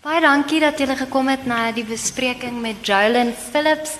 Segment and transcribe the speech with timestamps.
[0.00, 3.98] Baie dankie dat julle gekom het na die bespreking met Jolyn Phillips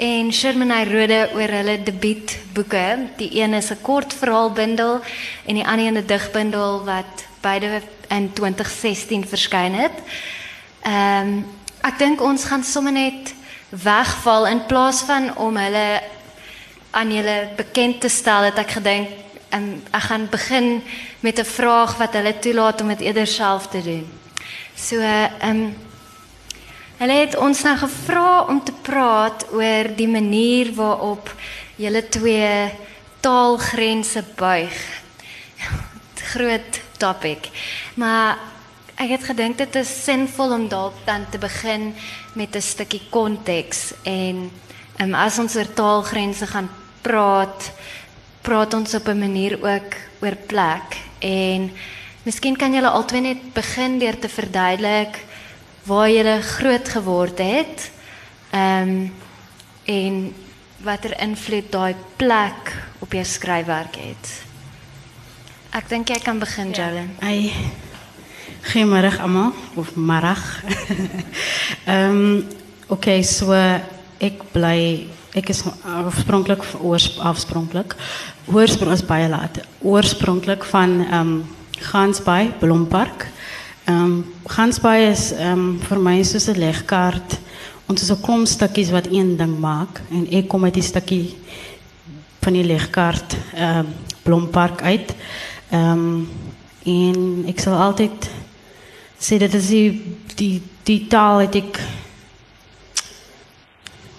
[0.00, 2.84] en Shermanay Rode oor hulle debuutboeke.
[3.18, 5.02] Die een is 'n kort verhaalbundel
[5.44, 9.92] en die ander 'n digbundel wat beide in 2016 verskyn het.
[10.80, 11.46] Ehm um,
[11.82, 13.34] ek dink ons gaan sommer net
[13.68, 16.00] wegval in plaas van om hulle
[16.90, 19.08] aan julle bekend te stel het ek gedink
[19.52, 20.82] um, ek gaan begin
[21.20, 24.23] met 'n vraag wat hulle toelaat om dit eerder self te doen.
[24.76, 25.74] So ehm um,
[26.98, 31.30] hulle het ons nou gevra om te praat oor die manier waarop
[31.76, 32.70] julle twee
[33.20, 34.74] taalgrense buig.
[36.34, 37.50] Groot topic.
[37.94, 38.38] Maar
[38.94, 41.94] ek het gedink dit is sinvol om dalk dan te begin
[42.34, 44.50] met 'n stukkie konteks en
[45.00, 46.70] um, as ons oor taalgrense gaan
[47.02, 47.72] praat,
[48.42, 51.70] praat ons op 'n manier ook oor plek en
[52.24, 55.18] Miskien kan julle albei net begin deur te verduidelik
[55.84, 57.90] waar julle groot geword het.
[58.50, 59.12] Ehm um,
[59.84, 60.14] en
[60.80, 62.70] watter invloed daai plek
[63.04, 64.30] op jou skryfwerk het.
[65.76, 66.86] Ek dink jy kan begin, ja.
[66.86, 67.10] Jalen.
[67.20, 67.52] Ai.
[68.70, 70.40] Goeiemôre almal of middag.
[71.84, 72.46] Ehm um,
[72.88, 73.52] okay, so
[74.16, 77.92] ek bly ek is oorspronklik oorspronklik
[78.48, 79.60] oorspronklik is baie laat.
[79.82, 81.36] Oorspronklik van ehm um,
[81.80, 83.28] Gansbaai, Blompark.
[83.84, 87.38] Ehm um, Gansbaai is ehm um, vir my soos 'n legkaart.
[87.86, 91.36] Ons is 'n klomp stukkies wat een ding maak en ek kom uit die stukkie
[92.40, 93.86] van die legkaart ehm um,
[94.22, 95.14] Blompark uit.
[95.70, 96.28] Ehm um,
[96.84, 98.30] en ek sal altyd
[99.18, 101.80] sê dit is die die taal wat ek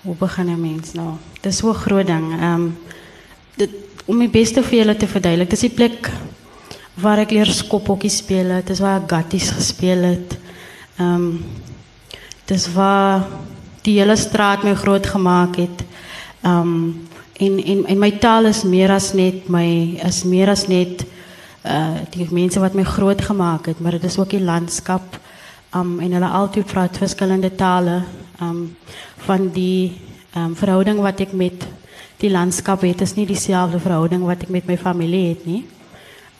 [0.03, 1.17] hoe begin 'n mens nou?
[1.41, 2.31] Dis so 'n groot ding.
[2.33, 2.71] Ehm
[3.57, 3.71] dit
[4.05, 5.49] om die beste vir julle te verduidelik.
[5.49, 6.11] Dis die plek
[6.95, 10.37] waar ek leer skophokkie speel het, dis waar ek gatties gespeel het.
[10.97, 11.43] Ehm um,
[12.45, 13.23] dis waar
[13.81, 15.83] die hele straat my groot gemaak het.
[16.43, 20.67] Ehm um, en en en my taal is meer as net my is meer as
[20.67, 21.03] net
[21.65, 25.19] uh die mense wat my groot gemaak het, maar dit is ook die landskap.
[25.75, 28.03] Um en hulle altyd praat verskillende tale.
[28.41, 28.75] Um
[29.25, 29.97] van die
[30.35, 31.67] um verhouding wat ek met
[32.21, 35.65] die landskap het, is nie dieselfde verhouding wat ek met my familie het nie.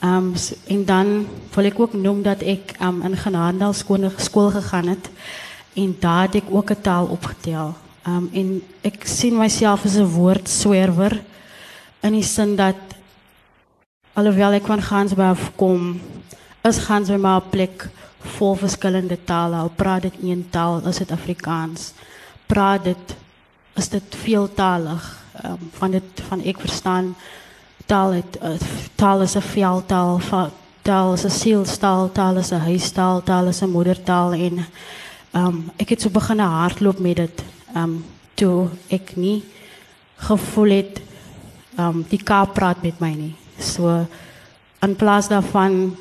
[0.03, 0.33] Um,
[0.67, 5.09] en dan wil ik ook noemen dat ik um, in Genadendal school, gegaan het.
[5.73, 7.75] En daar heb ik ook een taal opgeteld.
[8.07, 11.23] Um, en ik zie mezelf als een woordzwerver.
[11.99, 12.75] In die zin dat,
[14.13, 16.01] alhoewel ik van Gansbaai afkom,
[16.61, 17.89] is Gansbaai maar een plek
[18.19, 19.59] vol verschillende talen.
[19.59, 21.91] Al praat het één taal, is het Afrikaans.
[22.45, 23.15] Praat het,
[23.75, 25.23] is het veeltalig.
[25.45, 27.15] Um, van, het, van ik verstaan
[27.85, 28.57] taal het uh,
[28.95, 30.19] taal is 'n veldtaal,
[30.81, 34.65] taal is 'n sielstaal, taal is 'n huistaal, taal is 'n moedertaal en
[35.35, 37.43] um ek het so begin hardloop met dit.
[37.75, 39.43] Um toe ek nie
[40.17, 41.01] gevoel het
[41.77, 43.35] um die Kaap praat met my nie.
[43.59, 44.05] So
[44.81, 45.95] in plaas daarvan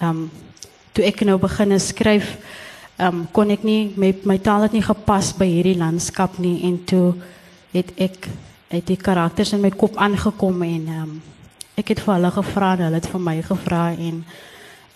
[0.00, 0.30] um
[0.92, 2.36] toe ek nou begin skryf
[2.98, 6.84] um kon ek nie met my taal het nie gepas by hierdie landskap nie en
[6.84, 7.14] toe
[7.72, 8.28] het ek
[8.68, 11.12] het die karakters in my kop aangekom en um,
[11.76, 14.24] ek het vir hulle gevra hulle het vir my gevra en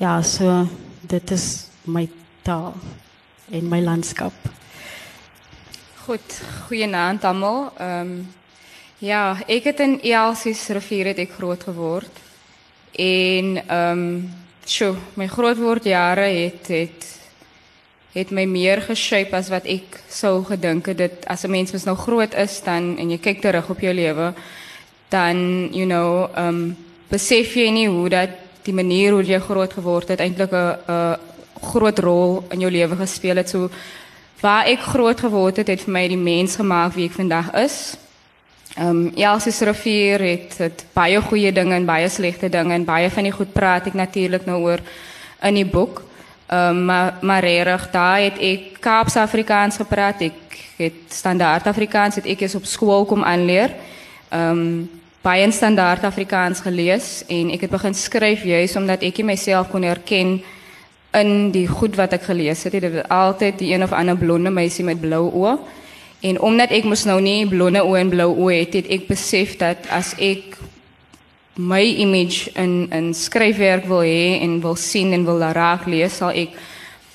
[0.01, 0.67] ja, so
[1.03, 1.47] dit is
[1.85, 2.09] my
[2.43, 2.75] taal
[3.51, 4.33] en my landskap.
[6.07, 6.37] Goed,
[6.67, 7.73] goeienaand almal.
[7.77, 8.29] Ehm um,
[9.01, 12.21] ja, ek het in Elsies rivier het ek groot geword.
[12.93, 14.31] En ehm um,
[14.65, 17.07] sjoe, my grootword jare het het
[18.13, 20.99] het my meer geshape as wat ek sou gedink het.
[20.99, 23.95] Dit as 'n mens mens nou groot is dan en jy kyk terug op jou
[23.95, 24.35] lewe
[25.09, 26.77] dan you know um
[27.11, 28.31] besef jy nie hoe dat
[28.63, 31.17] die manier hoe jy groot geword het eintlik 'n 'n
[31.61, 33.49] groot rol in jou lewe gespeel het.
[33.49, 33.71] So
[34.41, 37.97] waar ek groot geword het het vir my die mens gemaak wie ek vandag is.
[38.79, 43.25] Um Elsie Rivier het het baie goeie dinge en baie slegte dinge en baie van
[43.25, 44.81] die goed praat ek natuurlik nou oor
[45.43, 46.03] in die boek
[46.53, 50.21] Um, maar maar regtig, daar het ek Kaaps Afrikaans gepraat.
[50.21, 53.71] Ek het standaard Afrikaans het ek eens op skool kom aanleer.
[54.29, 54.91] Ehm um,
[55.23, 60.41] baie standaard Afrikaans gelees en ek het begin skryf juis omdat ek myself kon herken
[61.13, 62.73] in die goed wat ek gelees het.
[62.73, 65.59] Dit het altyd die een of ander blonde meisie met blou oë.
[66.21, 69.55] En omdat ek mos nou nie blonde oë en blou oë het, het ek besef
[69.61, 70.57] dat as ek
[71.61, 76.33] my image in in skryfwerk wil hê en wil sien en wil raak lees, sal
[76.33, 76.57] ek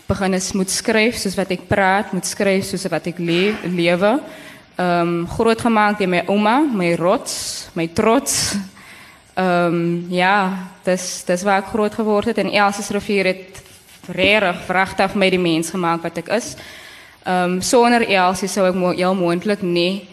[0.05, 4.13] begin eens moet skryf soos wat ek praat, moet skryf soos wat ek le lewe.
[4.75, 8.55] Ehm um, groot gemaak deur my ouma, my rots, my trots.
[9.33, 13.63] Ehm um, ja, dis dis waar ek groot geword het en Elsie rivier het
[14.13, 16.55] regtig vragtig my die mens gemaak wat ek is.
[17.25, 20.05] Ehm um, sonder Elsie sou ek mo heel moontlik nie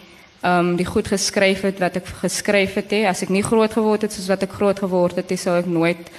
[0.43, 3.05] um, die goed geskryf het wat ek geskryf het he.
[3.07, 6.11] as ek nie groot geword het soos wat ek groot geword het, sou ek nooit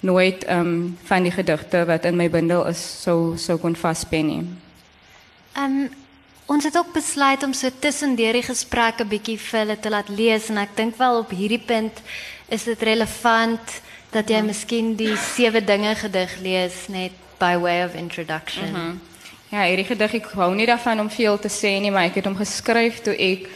[0.00, 4.26] nooit ehm um, van die gedigte wat in my bundel is sou sou kon vaspen
[4.26, 4.44] nie.
[5.56, 5.90] Ehm um,
[6.50, 10.48] ons het ook besluit om so tussen die gesprekke bietjie vir hulle te laat lees
[10.50, 12.02] en ek dink wel op hierdie punt
[12.48, 13.80] is dit relevant
[14.10, 14.46] dat jy mm.
[14.46, 18.68] miskien die sewe dinge gedig lees net by way of introduction.
[18.70, 19.00] Mm -hmm.
[19.50, 22.24] Ja, hierdie gedig ek wou nie daarvan om veel te sê nie, maar ek het
[22.24, 23.48] hom geskryf toe ek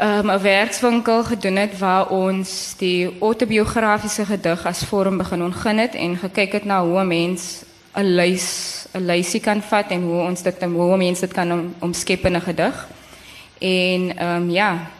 [0.00, 5.94] um, 'n werkswinkel gedoen het waar ons die autobiografiese gedig as vorm begin ontgin het
[5.94, 7.64] en gekyk het na hoe 'n mens
[7.94, 11.74] 'n lys 'n lysie kan vat en hoe ons dit hoe mense dit kan om,
[11.78, 12.88] omskep in 'n gedig.
[13.58, 14.90] En ehm um, ja,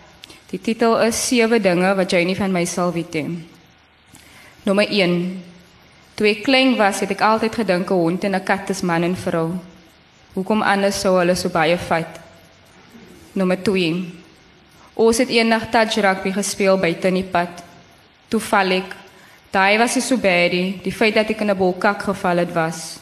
[0.51, 3.45] die titel is sewe dinge wat jy nie van my sal weet nie.
[4.63, 5.43] Nommer 1.
[6.15, 9.03] Toe ek klein was, het ek altyd gedink 'n hond en 'n kat is man
[9.03, 9.51] en vrou.
[10.33, 12.21] Hoekom anders sou hulle so baie fight?
[13.33, 14.20] Nommer 2.
[14.95, 17.63] Ons het eendag touch rugby gespeel buite in die pad.
[18.29, 18.97] Toe val ek.
[19.51, 22.99] Daai was so baie, die feit dat ek in 'n bolkak geval het was.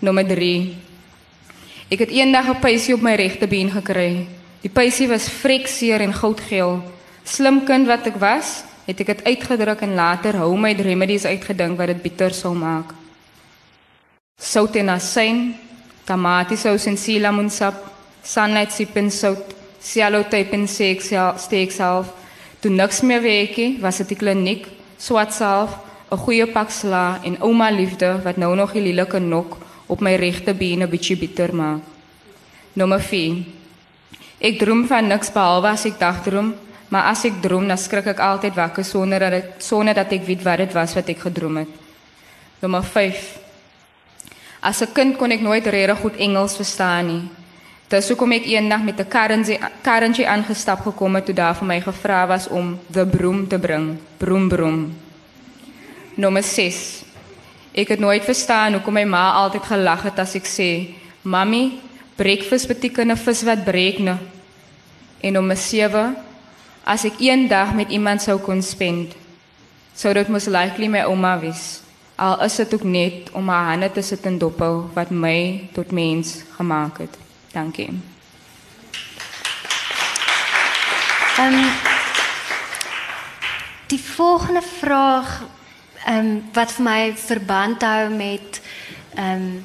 [0.00, 0.76] Nommer 3.
[1.90, 4.26] Ek het eendag 'n pysie op my regte been gekry.
[4.62, 6.82] Die pysie was frekseer en goudgeel.
[7.24, 11.78] Slim kind wat ek was, het ek dit uitgedruk en later hou my remedies uitgedink
[11.78, 12.94] wat dit bitter sou maak.
[14.40, 15.54] Sout en asyn,
[16.04, 17.74] tomatiesous en silamonsap,
[18.22, 22.12] sunlight sip en sout, cellotape en steak self.
[22.60, 24.66] Toe niks meer werkie, was dit die kliniek,
[24.96, 25.76] swat self,
[26.10, 30.14] 'n goeie pak sla en ouma liefde wat nou nog die lelike nok op my
[30.16, 31.80] regte been 'n bietjie bitter maak.
[32.72, 33.44] Nommer 4.
[34.38, 36.54] Ek droom van niks behalwe as ek dagdroom,
[36.88, 40.26] maar as ek droom, dan skrik ek altyd wakker sonder dat dit sonder dat ek
[40.26, 41.68] weet wat dit was wat ek gedroom het.
[42.60, 43.38] Nommer 5.
[44.60, 47.22] As 'n kind kon ek nooit regtig goed Engels verstaan nie.
[47.92, 51.80] Dis hoekom ek eendag met 'n currency currency aangestap gekom het toe daar vir my
[51.80, 53.98] gevra was om the broom te bring.
[54.16, 54.94] Broom broom.
[56.14, 57.04] Nommer 6.
[57.74, 61.72] Ek het nooit verstaan hoekom my ma altyd gelag het as ek sê, "Mamy,
[62.16, 64.18] breakfast beteken 'n vis wat breek nou."
[65.20, 66.16] En om 7,
[66.84, 69.14] as ek eendag met iemand sou kon spend,
[69.94, 71.80] sou dit mos likely my ouma wees.
[72.16, 75.90] Al is dit ook net om haar hande te sit en dophou wat my tot
[75.90, 77.23] mens gemaak het.
[77.54, 77.90] Dankie.
[81.38, 81.70] Ehm um,
[83.86, 85.42] Die volgende vraag
[86.04, 88.60] Ehm um, wat vir my verband hou met
[89.14, 89.64] ehm um,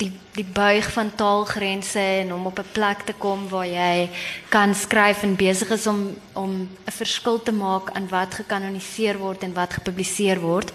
[0.00, 4.10] die die buig van taalgrense en om op 'n plek te kom waar jy
[4.48, 9.42] kan skryf en besig is om om 'n verskil te maak aan wat gekanoniseer word
[9.42, 10.72] en wat gepubliseer word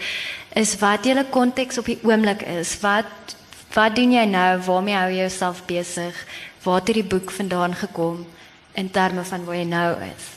[0.53, 2.79] is wat julle konteks op die oomblik is.
[2.79, 3.35] Wat
[3.75, 4.51] wat doen jy nou?
[4.65, 6.15] Waarmee hou jy jouself besig?
[6.63, 8.25] Waar het hierdie boek vandaan gekom
[8.73, 10.31] in terme van waar jy nou is?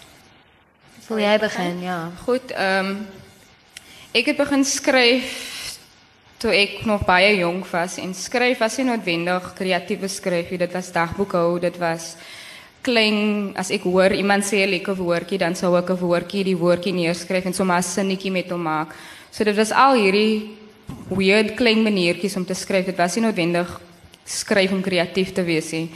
[1.08, 1.80] Wil jy begin?
[1.82, 2.10] Ja.
[2.26, 3.06] Goed, ehm um,
[4.10, 5.26] Ik heb begin skryf
[6.40, 10.88] toe ek nog baie jong was en skryf was nie noodwendig kreatiewe skryf, dit was
[10.94, 12.14] dagboekhou, dit was
[12.80, 16.56] klein as ek hoor iemand sê 'n lekker woordjie, dan sou ek 'n woordjie, die
[16.56, 18.94] woordjie neerskryf en sommer 'n sinnetjie met hom maak.
[19.30, 20.56] So dit was al hierdie
[21.08, 22.86] weird klein maniertjies om te skryf.
[22.86, 23.80] Dit was nie noodwendig
[24.24, 25.88] skryf om kreatief te wees nie.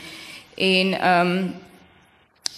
[0.57, 1.53] En ehm um,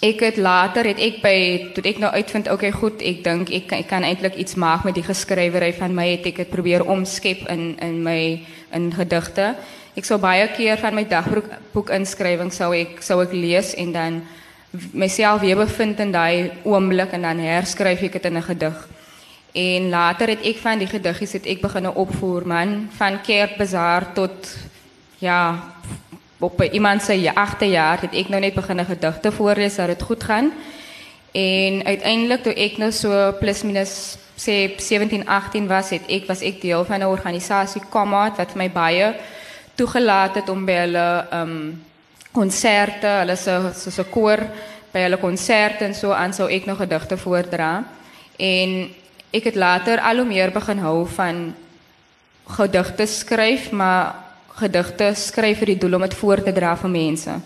[0.03, 1.37] ek het later het ek by
[1.73, 4.83] toe ek nou uitvind okay goed ek dink ek kan, ek kan eintlik iets maak
[4.85, 8.19] met die geskrywery van my het ek dit probeer omskep in in my
[8.75, 9.53] in gedigte
[9.95, 13.95] ek sou baie keer van my dagboek boek inskrywing sou ek sou ek lees en
[13.95, 14.21] dan
[14.91, 18.94] myself weer bevind in daai oomblik en dan herskryf ek dit in 'n gedig
[19.55, 24.51] en later het ek van die gediggies het ek begin opvoer man van kerkbazaar tot
[25.23, 25.39] ja
[26.43, 30.01] op iemand se agste jaar het ek nou net begin 'n gedigte voorlees dat dit
[30.01, 30.51] goed gaan.
[31.31, 36.41] En uiteindelik toe ek nou so plus minus sê 17 18 was het ek was
[36.41, 39.15] ek deel van 'n organisasie Komat wat my baie
[39.75, 41.83] toegelaat het om by hulle ehm um,
[42.31, 44.39] konserte, hulle so so koor
[44.91, 47.83] by hulle konserte en so aan sou ek nog gedigte voordra.
[48.37, 48.89] En
[49.35, 51.49] ek het later al hoe meer begin hou van
[52.55, 54.15] gedigte skryf, maar
[54.59, 57.39] gedigte skryf vir die doel om dit voor te dra vir mense.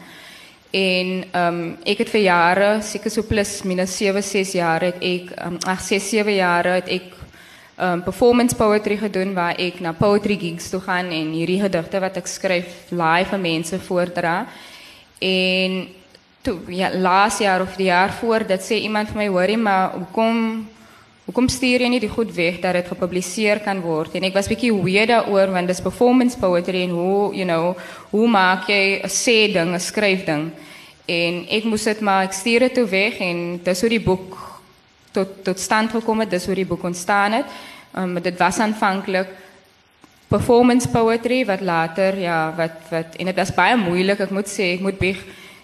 [0.70, 5.00] En ehm um, ek het vir jare, seker so plus minus 7 6 jaar het
[5.02, 7.08] ek um, ag 6 7 jaar het ek
[7.80, 12.00] ehm um, performance poetry gedoen waar ek na poetry gigs toe gaan en hierdie gedigte
[12.00, 14.46] wat ek skryf live vir mense voordra.
[15.20, 15.88] En
[16.42, 19.96] toe ja laas jaar of die jaar voor dit sê iemand vir my hoorie maar
[19.98, 20.68] hoekom
[21.30, 24.16] Hoekom stuur jy nie die goed weg dat dit gepubliseer kan word?
[24.18, 27.76] En ek was bietjie weird daaroor want dis performance poetry en hoe, you know,
[28.10, 30.50] hoe maak jy 'n sê ding, 'n skryf ding?
[31.06, 34.38] En ek moes dit maar ek stuur dit toe weg en dis hoe die boek
[35.12, 37.46] tot tot stand gekom het, dis hoe die boek ontstaan het.
[37.96, 39.28] Um, dit was aanvanklik
[40.30, 44.74] performance poetry wat later ja wat wat en dit was baie moeilik ek moet sê
[44.74, 45.22] ek moet bieg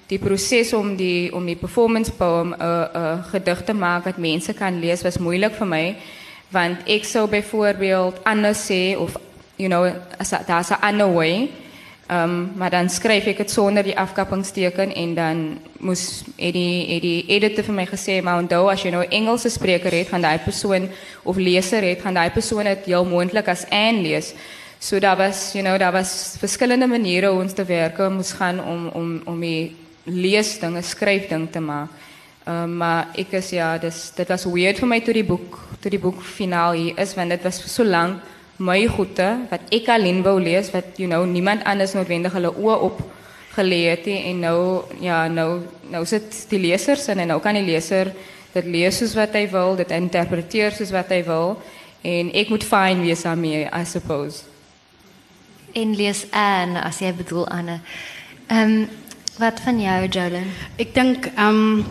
[0.08, 4.04] die proses om die om die performance poem 'n uh, 'n uh, gedig te maak
[4.06, 5.96] wat mense kan lees was moeilik vir my
[6.52, 9.18] want ek sou byvoorbeeld anders sê of
[9.56, 11.50] you know as daar's 'n ander way
[12.12, 17.64] um, maar dan skryf ek dit sonder die afkappingsteken en dan moes Eddie Eddie editor
[17.64, 20.90] vir my gesê maar onthou as jy nou Engelse spreker het gaan daai persoon
[21.24, 24.34] of leser het gaan daai persoon dit heel moontlik as Anne lees.
[24.80, 28.60] So daar was you know daar was verskillende maniere hoe ons te werk moes gaan
[28.60, 31.90] om om om die lees dinge, skryf ding te maak.
[32.46, 35.60] Ehm um, maar ek is ja, dis dit was weird vir my toe die boek,
[35.82, 38.22] toe die boek finaal hier is want dit was so lank
[38.58, 42.78] my goeie wat ek alleen wou lees wat you know niemand anders noodwendig hulle oë
[42.88, 43.02] op
[43.56, 44.60] geleë het en nou
[45.04, 48.14] ja, nou nou sit die lesers en nou kan die leser
[48.56, 51.58] dit lees soos wat hy wil, dit interpreteer soos wat hy wil
[52.06, 54.46] en ek moet fyn wees daarmee, I suppose.
[55.76, 57.82] En lees aan as jy bedoel Anne.
[58.48, 58.86] Ehm um,
[59.38, 60.48] Wat van jou, Jolyn?
[60.76, 61.86] Ik denk, um,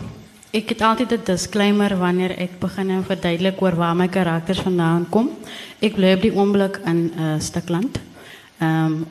[0.49, 5.33] ik heb altijd een disclaimer wanneer ik begin en verduidelijk waar mijn karakters vandaan komen.
[5.79, 7.99] Ik blijf die oomblik in uh, Stukland.
[8.61, 9.05] Um,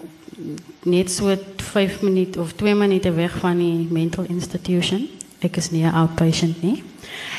[0.83, 5.09] net so 5 minuten of 2 minuten weg van die mental institution.
[5.39, 6.83] Ik is niet een outpatient nie.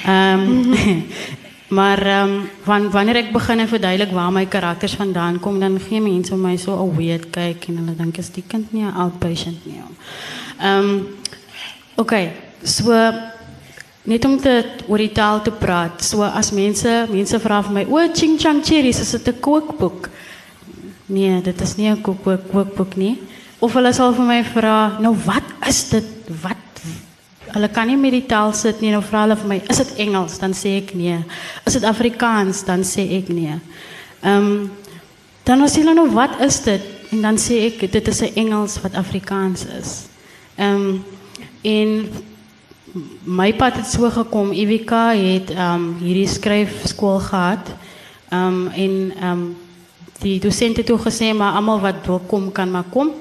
[0.07, 0.73] Um,
[1.67, 6.41] maar um, van, wanneer ik begin verduidelijk waar mijn karakters vandaan komen, dan gee mensen
[6.41, 9.81] mij zo een weird kijk en dan denk ik, die kind niet een outpatient nie.
[10.59, 11.07] Ehm um,
[11.95, 12.31] oké, okay,
[12.63, 13.11] so
[14.05, 16.03] net om te oor die taal te praat.
[16.03, 20.09] So as mense mense vra vir my, "O, Ching Chang Cherries, is dit 'n kookboek?"
[21.05, 23.21] Nee, dit is nie 'n kookboek kookboek nie.
[23.59, 26.05] Of hulle sal vir my vra, "Nou wat is dit?
[26.41, 26.64] Wat
[27.55, 28.91] Hulle kan nie met die taal sit nie.
[28.91, 31.23] Nou vra hulle vir my, "Is dit Engels?" Dan sê ek nee.
[31.65, 33.59] "Is dit Afrikaans?" Dan sê ek nee.
[34.21, 34.71] Ehm um,
[35.43, 36.81] dan as hulle nou, "Wat is dit?"
[37.11, 40.05] En dan sê ek, "Dit is 'n Engels wat Afrikaans is."
[40.55, 41.03] Ehm um,
[41.61, 42.09] en
[43.23, 44.51] my pad het so gekom.
[44.51, 47.73] Ivika het ehm um, hierdie skryfskool gehad.
[48.29, 49.57] Ehm um, en ehm um,
[50.19, 53.11] die dosent het toe gesê maar almal wat wil kom kan maar kom.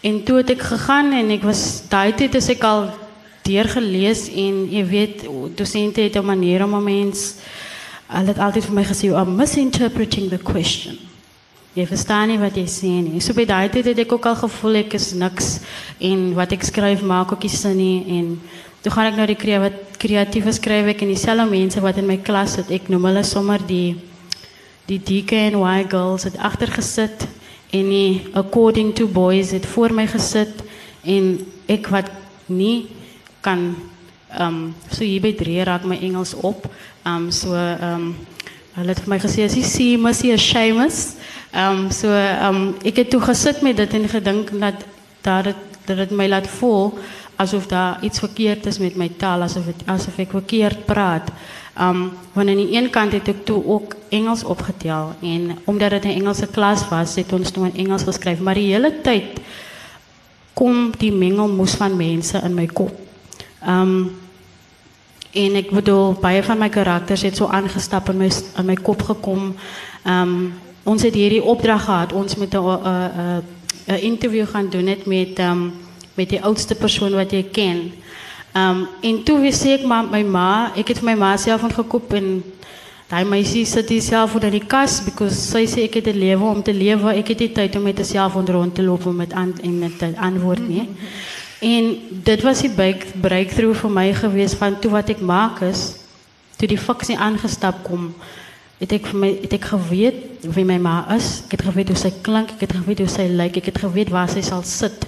[0.00, 3.03] En toe het ek gegaan en ek was daai tyd as ek al
[3.44, 5.24] deur gelees en jy weet
[5.56, 7.34] dosente het 'n manier om 'n mens
[8.06, 10.98] hulle het altyd vir my gesê you are misinterpreting the question.
[11.74, 13.20] Jy verstaan nie wat jy sê nie.
[13.20, 15.60] So by daai tyd het ek ook al gevoel ek is niks
[15.98, 18.40] en wat ek skryf maak ook nie sin nie en
[18.82, 19.40] toe gaan ek nou die
[19.98, 23.58] kreatiewe skryf ek en dieselfde mense wat in my klas sit, ek noem hulle sommer
[23.58, 23.96] die
[24.86, 27.26] die DK and Y girls het agter gesit
[27.72, 30.62] en die according to boys het voor my gesit
[31.02, 32.10] en ek wat
[32.46, 32.86] nie
[33.44, 33.74] kan
[34.34, 36.64] ehm um, so hier by drie raak my Engels op.
[37.04, 38.14] Ehm um, so ehm um,
[38.74, 41.14] hulle het vir my gesê as jy sien, must jy ashamed
[41.54, 44.80] Ehm um, so ehm um, ek het toe gesit met dit en gedink dat
[45.22, 46.98] daar dit dat dit my laat voel
[47.36, 51.30] asof daar iets verkeerd is met my taal asof het, asof ek verkeerd praat.
[51.78, 55.90] Ehm um, want aan die een kant het ek toe ook Engels opgetel en omdat
[55.90, 59.38] dit 'n Engelse klas was, het ons toe in Engels geskryf, maar die hele tyd
[60.54, 63.03] kom die mengelmoes van mense in my kop.
[63.66, 64.22] Ehm um,
[65.34, 68.28] en ek bedoel baie van my karakters het so aangestap in my
[68.58, 69.54] in my kop gekom.
[70.04, 70.52] Ehm um,
[70.84, 72.12] ons het hierdie opdrag gehad.
[72.12, 73.42] Ons moet 'n 'n
[73.86, 75.72] 'n interview gaan doen net met um,
[76.14, 77.92] met die oudste persoon wat jy ken.
[78.54, 82.12] Um en toe wist ek maar my ma, ek het vir my ma self gekoop
[82.14, 82.28] en
[83.10, 86.44] daai meisie sit hier self onder die kas because sy sê ek het 'n lewe
[86.44, 87.10] om te lewe.
[87.18, 90.14] Ek het nie tyd om met myself rond te loop met aan en met 'n
[90.16, 90.88] antwoord nie.
[91.64, 91.90] En
[92.26, 95.94] dit was die break, breakthrough vir my gewees van toe wat ek maak is
[96.60, 98.10] toe die fiksie aangestap kom
[98.82, 101.40] het ek vir my het ek geweet wie my ma is.
[101.46, 104.12] Ek het geweet hoe sy klink, ek het geweet hoe sy lyk, ek het geweet
[104.12, 105.06] waar sy sal sit.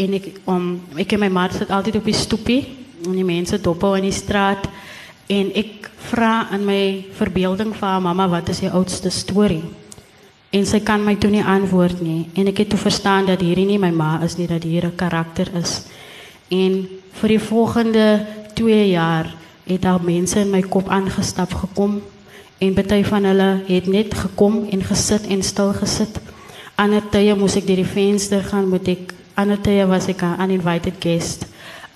[0.00, 2.60] En ek om um, ek en my ma sit altyd op die stoepie
[3.06, 4.66] en die mense dophou in die straat
[5.30, 6.80] en ek vra in my
[7.18, 9.62] verbeelding vir haar mamma wat is die oudste storie?
[10.56, 13.68] En sy kan my toe nie antwoord nie en ek het toe verstaan dat hierdie
[13.68, 15.84] nie my ma is nie, dat hier 'n karakter is.
[16.48, 19.34] En vir die volgende 2 jaar
[19.66, 22.00] het daar mense in my kop aangestap gekom
[22.58, 26.20] En baie van hulle het net gekom en gesit en stil gesit.
[26.80, 30.40] Ander tye moes ek deur die venster gaan, moet ek ander tye was ek 'n
[30.40, 31.44] uninvited guest.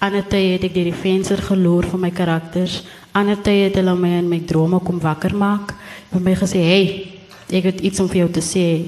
[0.01, 2.85] Ander tye het ek deur die venster geloer van my karakters.
[3.13, 5.75] Ander tye het hulle my in my drome kom wakker maak.
[6.13, 7.20] Vir my gesê, "Hey,
[7.53, 8.87] ek het iets om vir jou te sê."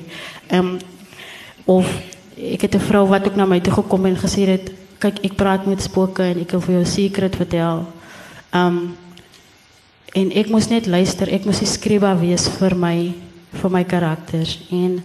[0.48, 0.78] Ehm
[1.64, 1.86] of
[2.36, 5.34] ek het 'n vrou wat ook na my toe gekom en gesê het, "Kyk, ek
[5.36, 7.86] praat met spooke en ek wil vir jou 'n secret vertel."
[8.50, 8.78] Ehm
[10.12, 13.14] en ek moes net luister, ek moes die skrywer wees vir my
[13.52, 15.02] vir my karakters en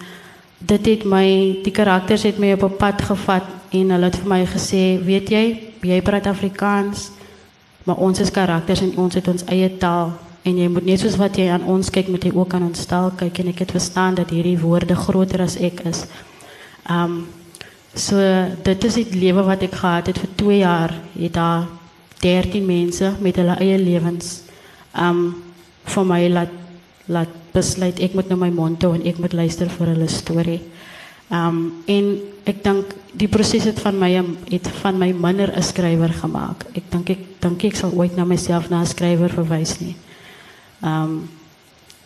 [0.59, 4.27] dit het my die karakters het my op 'n pad gevat en hulle het vir
[4.27, 7.11] my gesê, "Weet jy, jy praat Afrikaans,
[7.83, 11.17] maar ons is karakters en ons het ons eie taal en jy moet net soos
[11.19, 13.73] wat jy aan ons kyk, moet jy ook aan ons taal kyk en ek het
[13.75, 16.05] verstaan dat hierdie woorde groter as ek is."
[16.89, 17.27] Um
[17.97, 18.15] so
[18.63, 20.93] dit is die lewe wat ek gehad het vir 2 jaar.
[21.17, 21.67] Het daar
[22.21, 24.41] 13 mense met hulle eie lewens
[24.93, 25.35] um
[25.85, 26.53] vir my laat
[27.07, 30.61] laat besluit ek moet nou my mond hou en ek moet luister vir hulle storie.
[31.29, 34.11] Um en ek dink die proses het van my
[34.51, 36.65] het van my minder 'n skrywer gemaak.
[36.75, 39.95] Ek dink ek dink ek sal ooit na myself na 'n skrywer verwys nie.
[40.81, 41.29] Um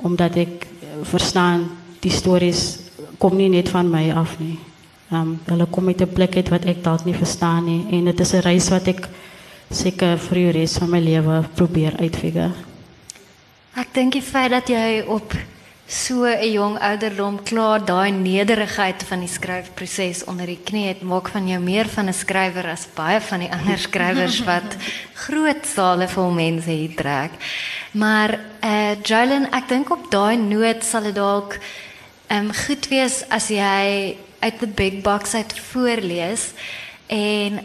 [0.02, 0.68] omdat ek
[1.04, 1.68] verstaan
[2.02, 2.80] die stories
[3.22, 4.58] kom nie net van my af nie.
[5.12, 8.20] Um hulle kom uit 'n plek uit wat ek dalk nie verstaan nie en dit
[8.20, 9.10] is 'n reis wat ek
[9.70, 12.52] seker vir die res van my lewe probeer uitfigure.
[13.76, 15.34] Ek dink die feit dat jy op
[15.92, 21.30] so 'n jong ouderdom klaar daai nederigheid van die skryfproses onder die knie het, maak
[21.30, 24.76] van jou meer van 'n skrywer as baie van die ander skrywers wat
[25.14, 27.32] groot sale vol mense hier trek.
[27.92, 31.58] Maar eh Jalen, ek dink op daai noot sal dit dalk
[32.28, 36.54] ehm goed wees as jy uit the big box uit voorlees
[37.08, 37.60] en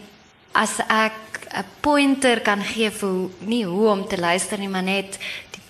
[0.53, 5.19] as ek 'n pointer kan gee vir nie hoe om te luister nie, maar net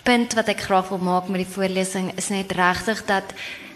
[0.03, 3.33] punt wat ek graag wil maak met die voorlesing is net regtig dat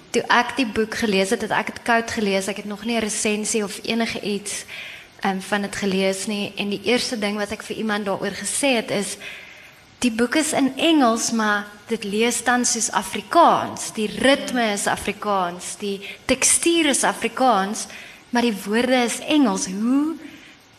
[0.09, 2.47] toe ek die boek gelees het, het ek dit koud gelees.
[2.47, 4.65] Ek het nog nie 'n resensie of enige iets
[5.25, 8.75] um, van dit gelees nie en die eerste ding wat ek vir iemand daaroor gesê
[8.75, 9.17] het is
[10.01, 13.91] die boek is in Engels, maar dit lees dan soos Afrikaans.
[13.93, 17.85] Die ritme is Afrikaans, die tekstuur is Afrikaans,
[18.31, 19.67] maar die woorde is Engels.
[19.69, 20.17] Hoe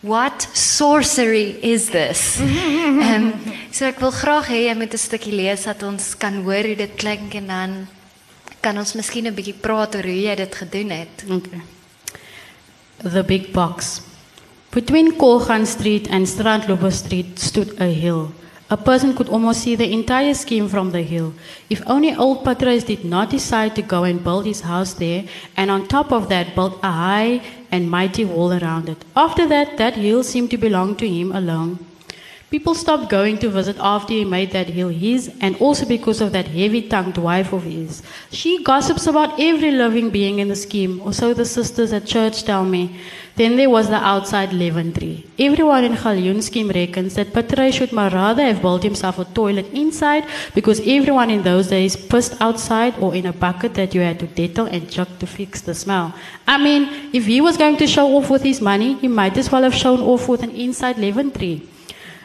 [0.02, 2.36] What sorcery is this?
[2.42, 3.26] Ehm um,
[3.70, 6.74] so ek wil graag hê jy moet 'n stukkie lees dat ons kan hoor hoe
[6.74, 7.70] dit klink en dan
[8.60, 11.14] kan ons miskien 'n bietjie praat oor hoe jy dit gedoen het.
[11.30, 11.62] Okay.
[13.06, 14.02] The big box.
[14.74, 18.34] Between Kolgan Street and Strandloper Street stood a hill.
[18.72, 21.34] A person could almost see the entire scheme from the hill.
[21.68, 25.24] If only old Patras did not decide to go and build his house there,
[25.58, 29.04] and on top of that, build a high and mighty wall around it.
[29.14, 31.80] After that, that hill seemed to belong to him alone.
[32.52, 36.32] People stopped going to visit after he made that hill his, and also because of
[36.32, 38.02] that heavy tongued wife of his.
[38.30, 42.44] She gossips about every living being in the scheme, or so the sisters at church
[42.44, 43.00] tell me.
[43.36, 45.24] Then there was the outside leaven tree.
[45.38, 50.26] Everyone in Khalyun scheme reckons that Patray should rather have built himself a toilet inside
[50.54, 54.26] because everyone in those days pissed outside or in a bucket that you had to
[54.26, 56.12] dettle and chuck to fix the smell.
[56.46, 59.50] I mean, if he was going to show off with his money, he might as
[59.50, 61.66] well have shown off with an inside leaven tree.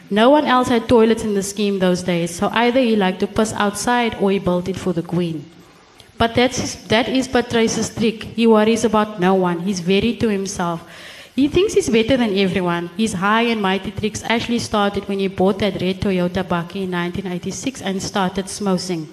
[0.10, 3.28] No one else had toilets in the scheme those days, so either he liked to
[3.28, 5.46] piss outside or he built it for the queen.
[6.18, 8.24] But that's that is Patrice's trick.
[8.24, 9.60] He worries about no one.
[9.60, 10.82] He's very to himself.
[11.36, 12.90] He thinks he's better than everyone.
[12.98, 16.92] His high and mighty tricks actually started when he bought that red Toyota Bucky in
[16.92, 19.08] 1986 and started smoking.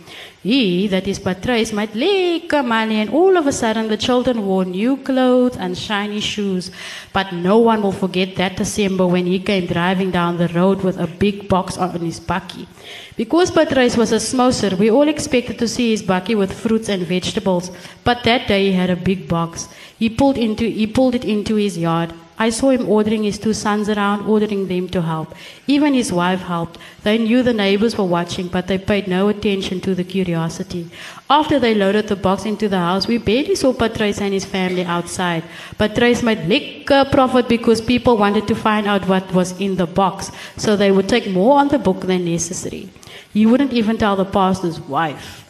[0.45, 4.67] He, that is Patrice, might a money and all of a sudden the children wore
[4.67, 6.71] new clothes and shiny shoes.
[7.15, 10.99] But no one will forget that December when he came driving down the road with
[10.99, 12.69] a big box on his Bucky.
[13.17, 17.07] Because Patrice was a smoker, we all expected to see his Bucky with fruits and
[17.07, 17.71] vegetables.
[18.05, 19.71] But that day he had a big box.
[19.99, 22.13] He pulled, into, he pulled it into his yard.
[22.37, 25.35] I saw him ordering his two sons around, ordering them to help.
[25.69, 26.79] Even his wife helped.
[27.05, 30.91] They knew the neighbors were watching, but they paid no attention to the curiosity.
[31.31, 34.85] After they loaded the box into the house, we barely saw Patrice and his family
[34.85, 35.45] outside.
[35.79, 40.33] Patrice made liquor profit because people wanted to find out what was in the box,
[40.57, 42.89] so they would take more on the book than necessary.
[43.33, 45.45] He wouldn't even tell the pastor's wife.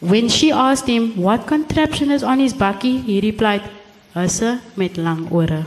[0.00, 3.62] When she asked him what contraption is on his bucky, he replied,
[4.14, 5.64] Husse met lang ore.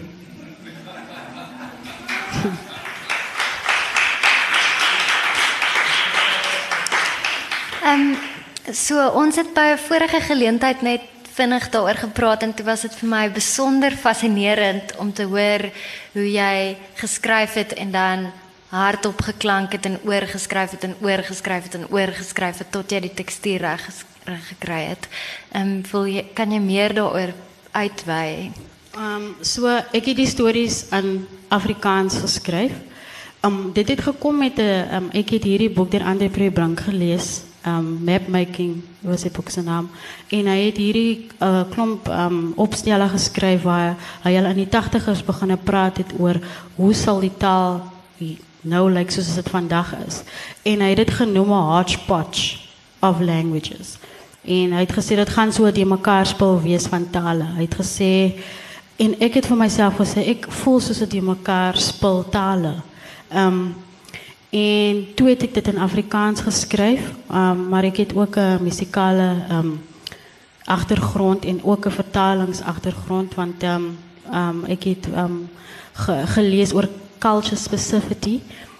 [7.87, 8.17] Ehm um,
[8.73, 11.01] so ons het by 'n vorige geleentheid net
[11.33, 15.69] vinnig daaroor gepraat en dit was dit vir my besonder fascinerend om te hoor
[16.13, 18.31] hoe jy geskryf het en dan
[18.69, 23.13] hardop geklank het en oorgeskryf het en oorgeskryf het en oorgeskryf het tot jy die
[23.13, 23.89] tekstuur reg
[24.49, 25.07] gekry het.
[25.51, 27.31] Ehm um, voel jy kan jy meer daaroor
[27.71, 28.51] uitwy?
[28.97, 32.71] Ehm um, so ek het die stories in Afrikaans geskryf.
[33.45, 37.41] Um, dit het gekom met 'n um, ek het hierdie boek deur Andre Prebrink gelees.
[37.65, 39.89] Um, mapmaking was die boek se naam
[40.29, 45.25] en hy het hierdie uh, klomp um, opstelle geskryf waar hy al in die 80's
[45.25, 46.39] begin praat het oor
[46.75, 47.81] hoe sal die taal
[48.61, 50.23] nou lyk like, soos dit vandag is
[50.63, 52.57] en hy het dit genoem 'n hodgepodge
[52.99, 53.97] of languages
[54.43, 57.75] en hy het gesê dit gaan so die mekaar spul wees van tale hy het
[57.75, 58.33] gesê
[58.97, 62.81] en ek het vir myself gesê ek voel dit die mekaar spul tale.
[63.29, 63.75] Ehm um,
[64.57, 69.45] en toe het ek dit in Afrikaans geskryf, um, maar ek het ook 'n musikale
[69.49, 69.81] ehm um,
[70.65, 73.97] agtergrond en ook 'n vertalingsagtergrond want ehm um,
[74.33, 75.49] um, ehm um,
[75.93, 76.87] ge, gelees oor
[77.19, 78.39] culture specificity,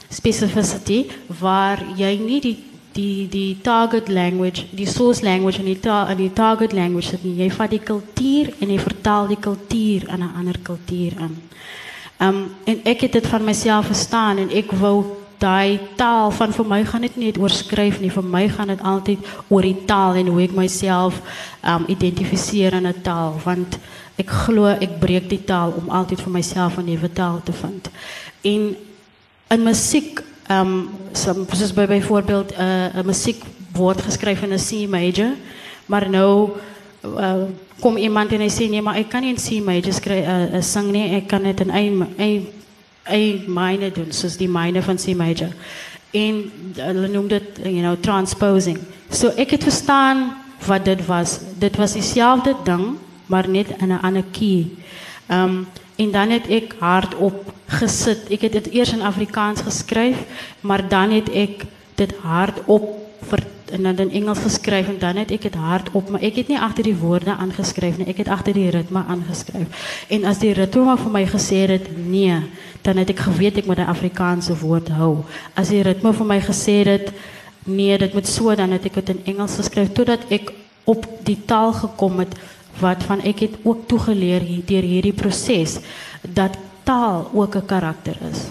[0.09, 1.05] specificity
[1.39, 2.57] waar jy nie die
[2.97, 7.23] die die target language, die source language en die ta, en die target language het
[7.23, 7.37] nie.
[7.43, 11.37] Jy vat die kultuur en jy vertaal die kultuur aan 'n ander kultuur aan.
[12.17, 15.05] Um, en ek het dit van myself verstaan en ek wou
[15.37, 18.81] daai taal van vir my gaan dit net oor skryf nie vir my gaan dit
[18.81, 19.19] altyd
[19.53, 21.21] oor die taal en hoe ek myself
[21.61, 23.77] um identifiseer in 'n taal want
[24.17, 27.89] ek glo ek breek die taal om altyd vir myself 'n nuwe taal te vind.
[28.41, 28.75] En
[29.49, 34.87] in musiek um soos by byvoorbeeld 'n uh, 'n musiek word geskryf in 'n C
[34.89, 35.31] major
[35.85, 36.51] maar nou
[37.01, 37.43] uh,
[37.79, 40.29] kom iemand en hy sê nee, maar ek kan nie in C major skry 'n
[40.29, 41.15] uh, uh, sing nie.
[41.17, 42.47] Ek kan dit in een een
[43.07, 45.51] een minor doen, soos die minor van C major.
[46.11, 48.79] En hulle noem dit you know transposing.
[49.09, 50.33] So ek het verstaan
[50.65, 51.39] wat dit was.
[51.59, 54.67] Dit was dieselfde ding, maar net in 'n ander key.
[55.29, 58.29] Um en dan het ek hardop gesit.
[58.31, 60.23] Ek het dit eers in Afrikaans geskryf,
[60.61, 61.65] maar dan het ek
[61.97, 62.95] dit hardop
[63.71, 66.59] en dan in Engels geskryf en dan het ek dit hardop, maar ek het nie
[66.59, 68.07] agter die woorde aangeskryf nie.
[68.07, 69.87] Ek het agter die ritme aangeskryf.
[70.07, 72.37] En as die ritme vir my gesê het nee,
[72.85, 75.25] dan het ek geweet ek moet 'n Afrikaanse woord hou.
[75.55, 77.11] As die ritme vir my gesê het
[77.65, 81.39] nee, dit moet so dan het ek dit in Engels geskryf totdat ek op die
[81.45, 82.35] taal gekom het
[82.79, 85.79] wat van ek het ook toegeleer hier hierdie proses
[86.21, 88.47] dat taal ook 'n karakter is.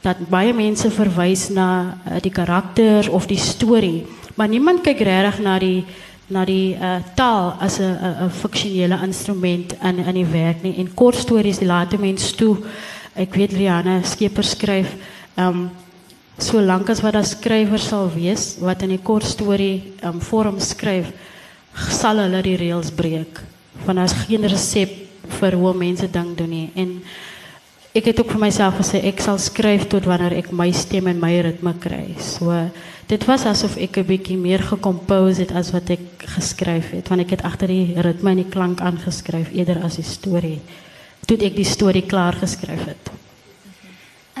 [0.00, 4.06] Dat baie mense verwys na uh, die karakter of die storie
[4.40, 5.84] maar niemand kyk regtig na die
[6.30, 7.92] na die uh, taal as 'n
[8.24, 10.76] 'n fiksionele instrument in in die werk nie.
[10.78, 12.56] En kort stories laat mense toe.
[13.14, 14.94] Ek weet Rihanna Skeper skryf
[15.34, 15.70] ehm um,
[16.38, 20.20] so lank as wat daar skrywers sal wees wat in die kort storie ehm um,
[20.20, 21.12] vorm skryf,
[21.74, 23.40] sal hulle die reëls breek.
[23.86, 24.96] Want daar's geen resep
[25.40, 26.68] vir hoe mense ding doen nie.
[26.74, 26.96] En
[27.96, 31.20] ek het ook vir myself gesê ek sal skryf tot wanneer ek my stem en
[31.22, 32.14] my ritme kry.
[32.22, 32.54] So
[33.10, 37.20] dit was asof ek 'n bietjie meer gekompose het as wat ek geskryf het, want
[37.22, 40.60] ek het agter die ritme en die klank aangeskryf eerder as die storie.
[41.26, 43.10] Toe ek die storie klaar geskryf het.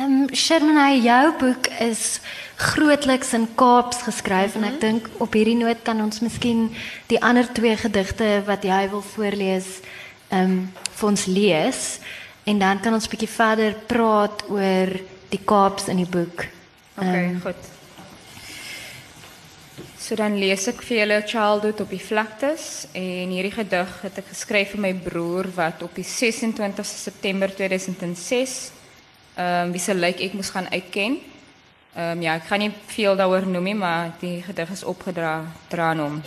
[0.00, 2.20] Ehm um, jou boek is
[2.56, 4.68] grootliks in Kaaps geskryf mm -hmm.
[4.68, 6.70] en ek dink op hierdie noot kan ons miskien
[7.06, 9.66] die ander twee gedigte wat jy wil voorlees
[10.28, 11.98] ehm um, vir ons lees.
[12.44, 14.88] En dan kan ons bietjie verder praat oor
[15.28, 16.46] die Kaaps in die boek.
[16.96, 17.62] OK, um, goed.
[19.98, 24.28] So dan lees ek vir julle Childhood op die vlaktes en hierdie gedig het ek
[24.28, 28.79] geskryf vir my broer wat op die 26 September 2006
[29.34, 31.18] ehm um, wie se lyk ek moes gaan uitken.
[31.94, 35.44] Ehm um, ja, ek gaan nie veel daaroor noem nie, maar die gedig is opgedra
[35.68, 36.22] dra aan hom.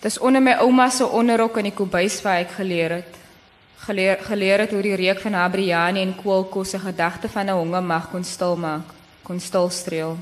[0.00, 3.22] Dis onder my ouma se onderrok in die kombuis waar ek geleer het
[3.84, 7.82] geleer, geleer het hoe die reuk van Abriani en koolkos se gedagte van 'n honger
[7.82, 8.88] mag kon stil maak,
[9.22, 10.16] kon stil streel.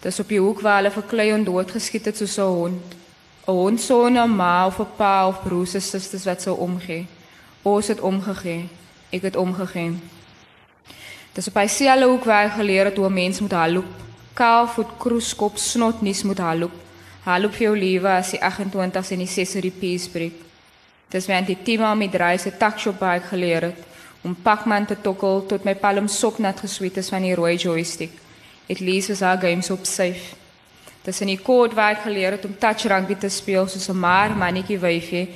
[0.00, 2.94] Dis op die hoek waar hulle vir Kleon doodgeskiet het soos 'n hond.
[3.46, 7.06] 'n Hond sonder ma of 'n pa of broers se susters wat sou omgee.
[7.62, 8.68] Ons het omgegee.
[9.12, 9.92] Ek het omgegee.
[11.36, 13.90] Dis op hy selfe hoek waar hy geleer het hoe 'n mens moet haloop.
[14.34, 16.72] Kaal voet kroeskop snot nies moet haloop.
[17.24, 20.34] Haloop vir jou liewe as die 28 en die 6 die piece breek.
[21.08, 23.78] Dis wanneer die Tima met reise takshop by geleer het
[24.22, 28.12] om Pac-Man te tokkel tot my palm sok nat gesweet is van die rooi joystick.
[28.66, 30.34] It lees as our games op safe.
[31.02, 33.98] Dis in die kode waar ek geleer het om touch rugby te speel soos 'n
[33.98, 35.28] maar mannetjie wyfie.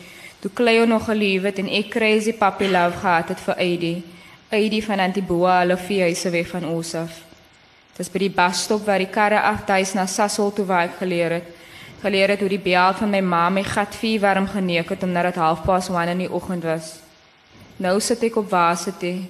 [0.46, 4.04] Toe Cleo nog gelief het en ek crazy puppy love gehad het vir Eddie.
[4.48, 7.16] Eddie van Antiboa, hulle huise weg van ons af.
[7.96, 11.48] Dis by die busstop waar die karre afduis na Sasol toe waar ek geleer het
[12.04, 15.32] geleer het hoe die beeld van my ma my gat vier warm geneek het omdat
[15.32, 16.94] dit halfpad 1 in die oggend was.
[17.76, 19.26] Nou sit ek op varsity.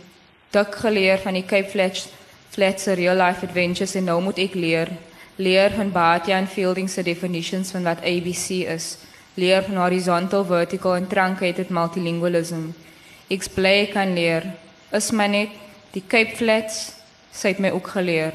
[0.53, 2.09] Dik geleer van die Cape Flats
[2.51, 4.93] Flats real life adventures en nou moet ek leer.
[5.37, 8.99] Leer van Bastian Fielding se definitions van wat ABC is.
[9.37, 12.71] Leer van horizontal, vertical en truncated multilingualism.
[13.29, 14.53] Ek bly kan leer.
[14.93, 15.57] Is my net
[15.93, 16.97] die Cape Flats
[17.37, 18.33] Sy het my ook geleer.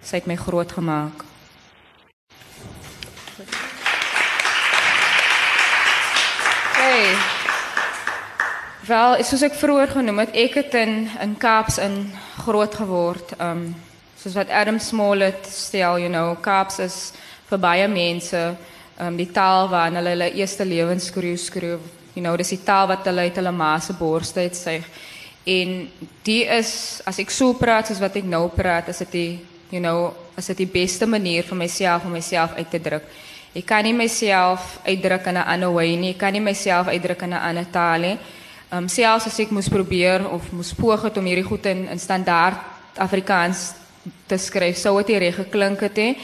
[0.00, 1.24] Sy het my groot gemaak.
[6.78, 7.12] Hey.
[8.88, 11.98] Wel, soos ek vroeër genoem het, ek het in in Kaaps in
[12.46, 13.36] groot geword.
[13.36, 13.74] Um
[14.16, 16.96] soos wat Adam Smollett stel, you know, Kaaps is
[17.50, 18.56] vir baie mense
[19.00, 21.80] um die taal waarin hulle hulle eerste lewensskroew skroef.
[22.14, 24.80] You know, dis die taal wat hulle uit hulle ma se borste uit sê.
[25.46, 25.88] En
[26.24, 29.38] die is as ek so praat soos wat ek nou praat, is dit die
[29.70, 33.04] you know, is dit die beste manier vir myself om myself uit te druk.
[33.56, 36.10] Ek kan nie myself uitdruk in 'n ander wyse nie.
[36.10, 38.18] Ek kan nie myself uitdruk in 'n ander taal nie.
[38.70, 41.88] Ehm um, selfs as ek moes probeer of moes poog het om hierdie goed in
[41.88, 42.58] in standaard
[42.96, 43.72] Afrikaans
[44.26, 46.16] te skryf, sou dit reg geklink het he,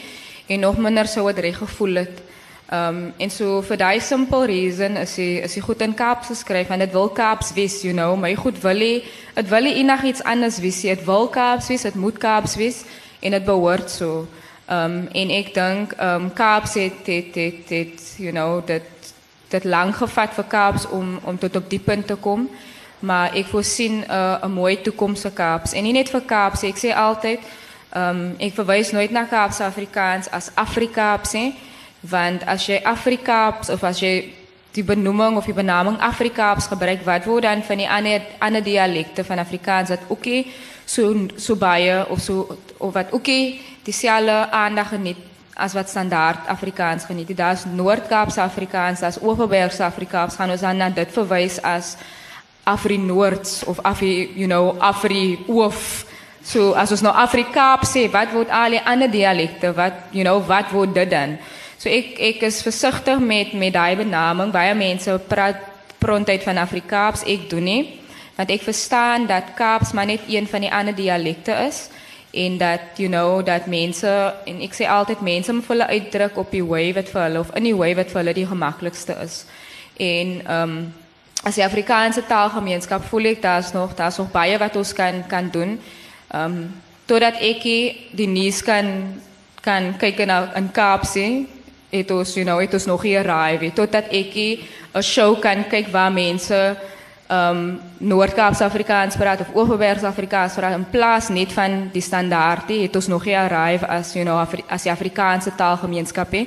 [0.47, 2.21] en nog minder sou dit reg gevoel het.
[2.69, 6.69] Ehm um, en so vir daai simple reason is hy is goed in Kaaps geskryf
[6.73, 9.03] en dit wil Kaaps wees, you know, my goed wil hy
[9.35, 10.79] dit wil hy enigiets anders wees.
[10.81, 12.79] Dit wil Kaaps wees, dit moet Kaaps wees
[13.21, 14.25] en dit behoort so.
[14.65, 19.13] Ehm um, en dink ehm um, Kaaps het het het het you know dit
[19.49, 22.49] dit lank gevat vir Kaaps om om tot op die punt te kom.
[22.99, 26.77] Maar ek voorsien 'n uh, mooi toekoms vir Kaaps en nie net vir Kaaps, ek
[26.77, 27.39] sê altyd
[27.93, 28.57] ehm um, ek
[28.91, 31.53] nooit na Kaaps Afrikaans as Afrikaaps nie,
[32.09, 34.33] want as jy Afrikaaps of as jy
[34.75, 39.23] die benoeming of die benaming Afrikaaps gebruik, wat word dan van die ander ander dialekte
[39.23, 40.41] van Afrikaans wat ook nie
[40.85, 45.21] so so baie of so of wat ook nie dieselfde aandag geniet
[45.55, 47.31] as wat standaard Afrikaans geniet.
[47.37, 50.35] Daar's Noord-Kaapse Afrikaans, daar's Oeverbergse Afrikaans.
[50.35, 51.95] Gaan ons dan na dit verwys as
[52.63, 56.05] Afri Noords of Afri, you know, Afri Oof.
[56.43, 59.71] So as ons nou Afrikaans sê, wat word al die ander dialekte?
[59.73, 61.37] Wat, you know, wat word dit dan?
[61.77, 64.51] So ek ek is versigtig met met daai benaming.
[64.51, 65.59] Baie mense praat
[65.99, 67.83] prontuit van Afrikaans, ek doen nie.
[68.35, 71.87] Want ek verstaan dat Kaaps maar net een van die ander dialekte is
[72.35, 74.11] en dat you know dat mense
[74.45, 77.53] en ek sê altyd mense moet hulle uitdruk op die way wat vir hulle of
[77.55, 79.43] in die way wat vir hulle die gemaklikste is.
[79.97, 80.93] En ehm um,
[81.45, 85.49] as die Afrikaanse taalgemeenskap voel ek daar's nog daar's nog baie wat ons kan kan
[85.51, 85.79] doen.
[86.31, 86.73] Ehm um,
[87.05, 87.63] totdat ek
[88.11, 88.87] die nuus kan
[89.61, 91.45] kan kyk na in Kaapse
[91.95, 95.87] het ons you know het ons nog hier arrive totdat ek 'n show kan kyk
[95.91, 96.75] waar mense
[97.27, 102.95] um Noord-Kaapse Afrikaans praat of Oeverbergse Afrikaans praat in plaas net van die standaardie het
[102.95, 106.45] ons nog nie arrive as you know Afri as die Afrikaanse taalgemeenskap hè.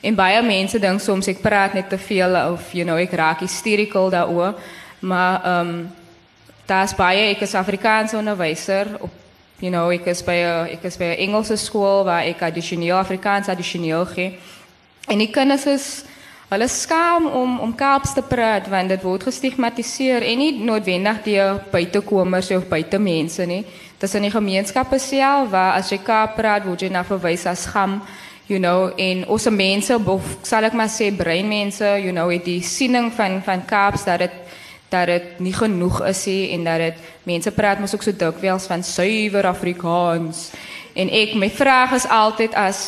[0.00, 3.40] En baie mense dink soms ek praat net te veel of you know ek raak
[3.40, 4.54] hysterical daaroor.
[5.00, 5.88] Maar um
[6.66, 9.10] daar's baie ek is Afrikaanse onderwyser op
[9.60, 12.96] you know ek is by 'n ek is by 'n Engelse skool waar ek addisioneel
[12.96, 14.38] Afrikaans addisioneel gee.
[15.10, 15.90] En die kinders is
[16.50, 21.60] Hulle skaam om om Kaaps te praat want dit word gestigmatiseer en nie noodwendig deur
[21.70, 23.60] buitekomers of buitemense nie.
[23.62, 27.44] Dit is in die gemeenskappe self waar as jy Kaap praat word jy na verwys
[27.46, 28.00] as skam,
[28.50, 32.64] you know, en ons mense of sal ek maar sê breinmense, you know, het die
[32.66, 34.34] siening van van Kaaps dat dit
[34.90, 38.66] dat dit nie genoeg is nie en dat dit mense praat mos ook so dikwels
[38.66, 40.48] van suiwer Afrikaans.
[40.98, 42.82] En ek my vraag is altyd as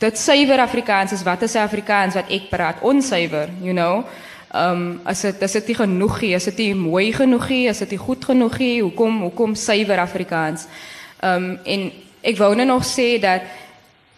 [0.00, 2.80] dit suiwer Afrikaans is wat is Afrikaans wat ek praat?
[2.80, 4.04] Onsuiwer you know?
[4.50, 7.84] Um as dit as dit nie genoeg is as dit nie mooi genoeg is as
[7.84, 10.66] dit nie goed genoeg is hoekom hoekom suiwer Afrikaans?
[11.22, 11.90] Um en
[12.24, 13.44] ek wou net nog sê dat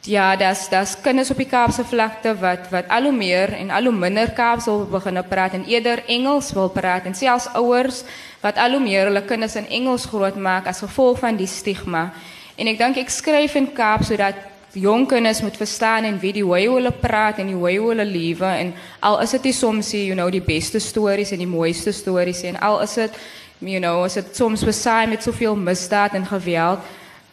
[0.06, 3.90] ja das das kinders op die Kaapse vlakte wat wat al hoe meer en al
[3.90, 8.04] hoe minder Kaaps wil begin praat en eerder Engels wil praat en selfs ouers
[8.42, 12.12] wat al hoe meer hulle kinders in Engels grootmaak as gevolg van die stigma.
[12.56, 16.44] En ek dink ek skryf in Kaap sodat jong kinders moet verstaan en weet die
[16.44, 20.16] hoe hulle praat en die hoe hulle lewe en al is dit soms die you
[20.16, 23.18] know die beste stories en die mooiste stories en al is dit
[23.58, 26.80] you know as dit soms besaai met soveel misdaad en geweld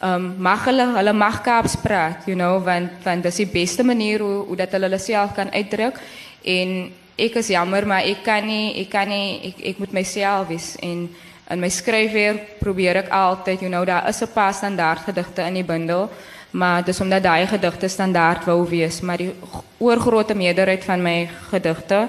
[0.04, 4.20] um mag hulle hulle mag kaaps praat you know want want dis die beste manier
[4.20, 6.00] hoe hoe dat hulle hulle self kan uitdruk
[6.44, 10.48] en ek is jammer maar ek kan nie ek kan nie ek ek moet myself
[10.52, 11.08] wees en
[11.50, 15.54] in my skryfwerk probeer ek altyd you know daar is 'n paar standaard gedigte in
[15.54, 16.10] die bundel
[16.52, 19.34] maar dis omdat daai gedigte standaard wou wees, maar die
[19.78, 22.08] oorgrootste meerderheid van my gedigte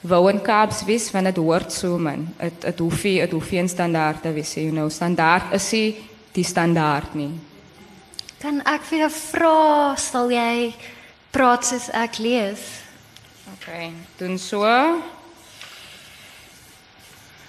[0.00, 2.28] wou in Kaaps wees van dit hoort so man.
[2.38, 5.96] Dit dit hoef nie dit hoef nie standaard te wees, you know, standaard is nie
[6.32, 7.32] die standaard nie.
[8.38, 10.74] Kan ek vir jou vra, sal jy
[11.34, 12.62] praat soos ek lees?
[13.56, 14.62] OK, doen so.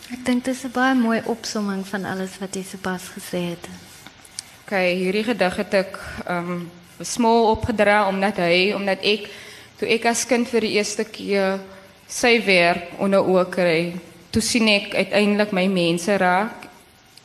[0.10, 3.89] Ek dink dit is 'n baie mooi opsomming van alles wat jy sopas gesê het.
[4.70, 5.96] Okay, hierdie gedig het ek
[6.30, 6.68] um
[7.02, 9.24] smal opgedra omdat hy omdat ek
[9.80, 11.58] toe ek as kind vir die eerste keer
[12.06, 13.80] sy werk onder oë kry,
[14.30, 16.70] toe sien ek uiteindelik my mense raak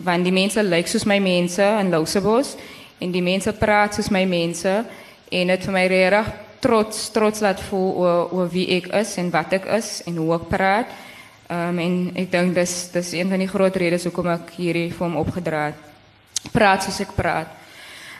[0.08, 2.56] want die mense lyk soos my mense in Lousebos
[2.96, 4.76] en die mense praat soos my mense
[5.28, 9.28] en dit vir my regtig trots trots laat voel oor, oor wie ek is en
[9.36, 11.00] wat ek is en hoe ek praat.
[11.52, 15.10] Um, en ek dink dis dis een van die groot redes hoekom ek hierdie vir
[15.10, 15.83] hom opgedra het.
[16.52, 17.48] Praat soos ek praat.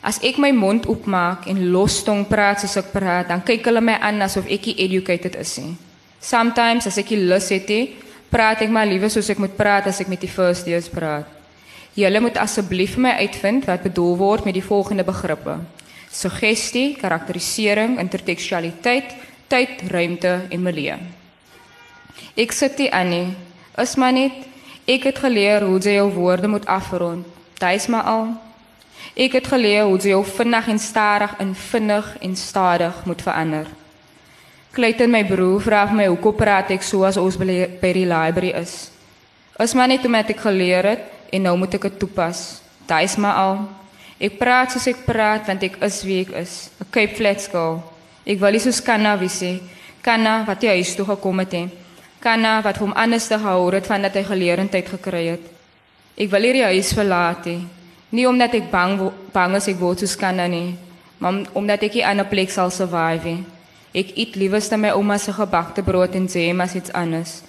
[0.04, 3.96] As ek my mond oopmaak en lostong praat soos ek praat, dan kyk hulle my
[4.00, 5.56] aan asof ek educated is.
[5.58, 5.76] Nie.
[6.20, 7.70] Sometimes as ek lus het,
[8.32, 11.28] praat ek maar liewer soos ek moet praat as ek met die first years praat.
[11.94, 15.60] Julle moet asseblief vir my uitvind wat bedoel word met die volgende begrippe:
[16.10, 19.14] suggestie, karakterisering, intertekstualiteit,
[19.48, 20.98] tyd, ruimte en milieu.
[22.34, 23.34] Ek sit die Annie,
[23.78, 24.34] is maar net
[24.90, 27.26] ek het geleer hoe jy jou woorde moet afrond.
[27.58, 28.26] Dis maar al.
[29.14, 33.66] Ek het geleer hoe jy vinnig en stadig in vinnig en stadig moet verander.
[34.74, 38.90] Clayton my broer vra my hoekom praat ek so as ons by die library is.
[39.62, 42.60] Is maar net omdat ek geleer het en nou moet ek dit toepas.
[42.88, 43.62] Daai is maar al.
[44.18, 46.70] Ek praat soos ek praat want ek is wie ek is.
[46.80, 47.82] 'n Cape Flats girl.
[48.26, 49.60] Ek wil soos Kanna sê.
[50.02, 51.70] Kanna wat jy huis toe gekom het en
[52.20, 55.53] Kanna wat hom anders te hou het van dat hy geleerdheid gekry het.
[56.14, 57.59] Ek wil hierdie huis verlaat hê.
[58.14, 59.00] Nie omdat ek bang
[59.35, 60.77] bang is ek word soos Kanna nie,
[61.18, 63.44] maar omdat ek nie 'n ander plek sal survive nie.
[63.94, 67.42] Ek eet liewerste my ouma se gebakte brood en jam as iets anders.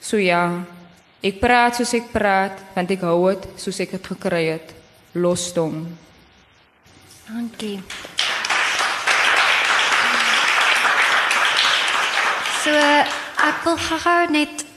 [0.00, 0.64] So ja,
[1.22, 4.74] ek praat soos ek praat want ek hou dit soos ek dit gekry het.
[5.14, 5.88] Losdom.
[7.28, 7.82] Dankie.
[12.64, 14.69] So ek wil gou net 'n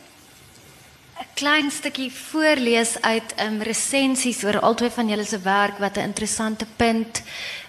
[1.34, 6.66] klein stukkie voorlees uit um, resensies oor albei van julle se werk wat 'n interessante
[6.78, 7.24] punt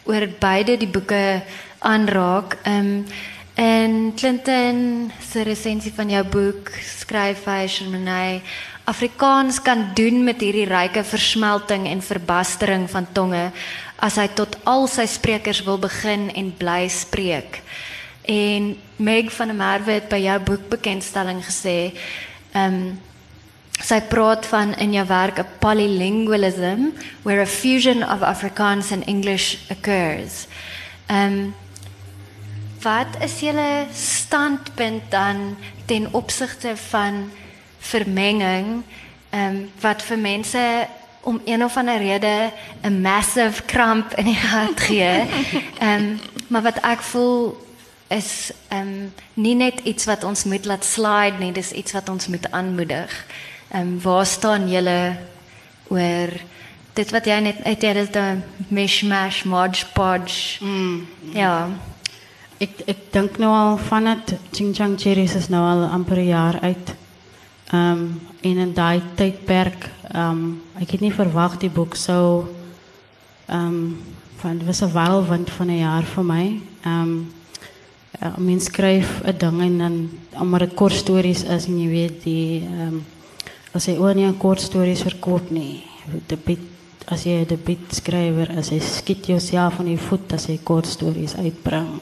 [0.05, 1.42] oor beide die boeke
[1.79, 2.59] aanraak.
[2.66, 3.05] Um,
[3.55, 8.42] En Clinton se resensie van jou boek skryf hy Shermanay
[8.85, 13.44] Afrikaans kan doen met hierdie ryke versmelting en verbastering van tonge
[14.03, 17.62] as hy tot al sy sprekers wil begin en bly spreek.
[18.27, 21.94] En Meg van der Merwe het by jou boek bekendstelling gesê,
[22.59, 22.98] um,
[23.83, 29.57] sy praat van in jou werk 'n polylingualism where a fusion of Afrikaans and English
[29.71, 30.47] occurs.
[31.07, 31.55] Ehm um,
[32.83, 37.31] wat is julle standpunt dan ten opsigte van
[37.79, 38.83] vermenging
[39.31, 40.87] ehm um, wat vir mense
[41.21, 45.13] om een of ander rede 'n massive kramp in die hart gee.
[45.79, 47.67] Ehm um, maar wat ek voel
[48.09, 52.09] is ehm um, nie net iets wat ons moet laat slide nie, dis iets wat
[52.09, 53.27] ons moet aanmoedig.
[53.75, 55.17] Ehm um, waar staan julle
[55.91, 56.31] oor
[56.95, 60.65] dit wat jy net uit jy dit 'n mishmash modge podge.
[60.65, 61.69] Mm, ja.
[62.57, 66.27] Ik, ik denk nu al van het Ching Chang Cherries is nu al amper een
[66.27, 66.95] jaar uit.
[67.75, 72.49] Um, in een die tijdperk, um, ik had niet verwacht die boek zo...
[73.51, 74.01] Um,
[74.37, 76.61] van, het was een whirlwind van een jaar voor mij.
[76.87, 77.33] Um,
[78.23, 82.23] uh, mens schrijft een ding en dan, omdat het kort stories is en je weet
[82.23, 82.63] die...
[82.63, 83.05] Um,
[83.75, 85.83] als je ook niet een kort stories verkoopt, nee.
[86.27, 86.37] De
[87.05, 91.37] as jy 'n debuutskrywer is, jy skiet jouself van die voet as jy kort stories
[91.37, 92.01] uitbring.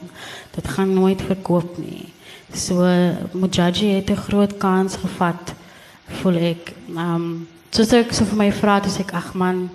[0.55, 2.07] Dit gaan nooit verkoop nie.
[2.53, 2.85] So
[3.33, 5.53] Mujaji het 'n groot kans gevat,
[6.21, 6.73] voel ek.
[6.95, 9.69] Ehm um, soos ek so vir my vra, dis ek ag man,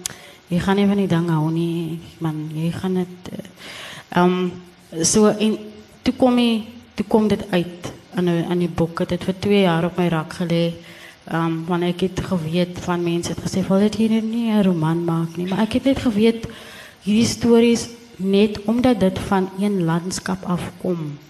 [0.48, 2.00] jy gaan nie van die ding hou nie.
[2.18, 3.44] Man, jy gaan dit
[4.08, 4.52] ehm um,
[5.02, 5.58] so en
[6.02, 8.98] toe kom jy toe kom dit uit aan 'n aan die boek.
[8.98, 10.72] Dit het vir 2 jaar op my rak gelê.
[11.32, 15.04] Um, want ik heb geweet van mensen het gezegd, wil dit hier niet een roman
[15.04, 15.32] maken.
[15.42, 15.48] Nie.
[15.48, 16.46] Maar ik heb net geweet,
[17.02, 21.20] hierdie stories, net omdat dit van een landschap afkomt,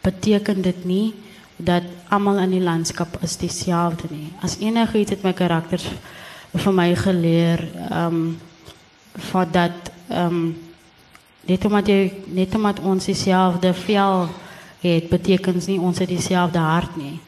[0.00, 1.14] betekent dit niet
[1.56, 4.02] dat allemaal in die landschap is diezelfde.
[4.10, 4.32] Nie.
[4.40, 5.84] Als enige iets het mijn karakters
[6.54, 8.38] van mij geleerd, um,
[9.16, 9.72] van dat,
[10.12, 10.58] um,
[11.40, 14.28] net, omdat je, net omdat ons diezelfde vel
[14.80, 16.96] het, betekent niet ons diezelfde hart.
[16.96, 17.20] Nie.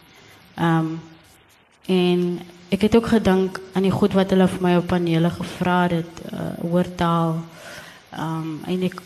[0.60, 1.00] Um,
[1.88, 5.86] En ik heb ook gedank aan die goed wat hulle vir my op panele gevra
[5.88, 7.38] het uh, oor taal.
[8.12, 9.00] Um en ek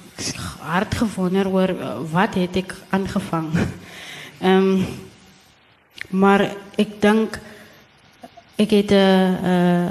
[0.58, 3.52] hard gewonder oor uh, wat het ek aangevang.
[4.42, 4.82] um
[6.22, 6.42] maar
[6.74, 7.38] ek dink
[8.58, 9.90] ek het 'n uh,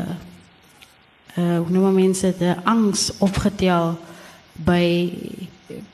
[1.40, 3.96] uh, hoe noem mense de angs opgetel
[4.54, 5.10] by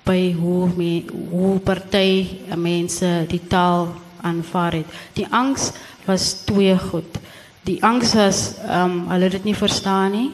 [0.03, 4.85] by hoe me, hoe party mense die taal aanvaar het.
[5.13, 5.71] Die angs
[6.05, 7.19] was twee goed.
[7.67, 10.31] Die angs was ehm um, hulle het dit nie verstaan nie.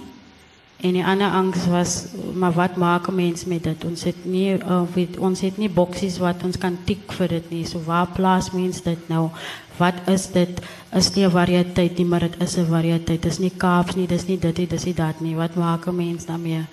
[0.84, 1.92] En die ander angs was,
[2.36, 3.86] maar wat maak 'n mens met dit?
[3.86, 7.50] Ons het nie uh, weet, ons het nie boksies wat ons kan tik vir dit
[7.50, 7.66] nie.
[7.66, 9.30] So waar plaas mens dit nou?
[9.78, 10.60] Wat is dit?
[10.92, 13.22] Is nie 'n variëteit nie, maar dit is 'n variëteit.
[13.22, 15.36] Dit is nie Kaaps nie, dis nie dit nie, dis nie dat nie.
[15.36, 16.66] Wat maak 'n mens daarmee?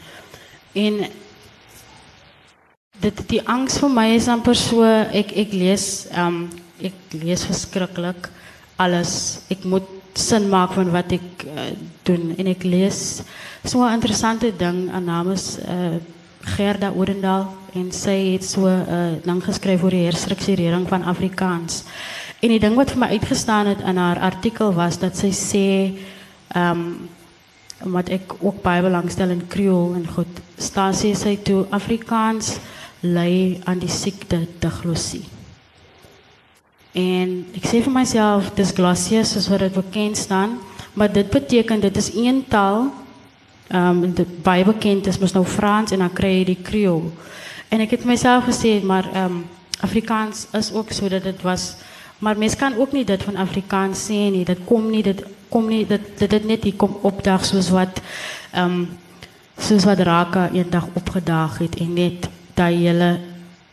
[0.73, 1.07] En
[3.01, 4.83] dit die angs vir my is amper so
[5.13, 6.49] ek ek lees um
[6.83, 8.31] ek lees verskriklik
[8.81, 9.41] alles.
[9.51, 11.71] Ek moet sin maak van wat ek uh,
[12.09, 13.23] doen en ek lees
[13.65, 16.01] so 'n interessante ding aan naam is uh,
[16.57, 21.85] Gerda Odendaal en sy het so 'n uh, ding geskryf oor die herstrukturering van Afrikaans.
[22.41, 25.95] En die ding wat vir my uitgestaan het in haar artikel was dat sê
[26.55, 27.09] ehm um,
[27.81, 32.59] wat ek ook baie belangstel in Creole en goed staan sy toe Afrikaans
[33.01, 35.40] ly aan die siekte diglosie.
[36.93, 40.59] En ek sê vir myself dis glossie soos wat dit bekend staan,
[40.95, 42.91] maar dit beteken dit is een taal
[43.71, 47.13] Ehm um, dit baie bekend is mos nou Frans en dan kry jy die Creole.
[47.71, 49.45] En ek het myself gesê maar ehm um,
[49.81, 51.77] Afrikaans is ook so dat dit was
[52.19, 54.45] maar mens kan ook nie dit van Afrikaans sê nie.
[54.45, 58.03] Dit kom nie dit kom nie dit dit dit net hier kom opdag soos wat
[58.51, 58.89] ehm um,
[59.59, 63.19] soos wat Raka eendag opgedaag het en net daai hele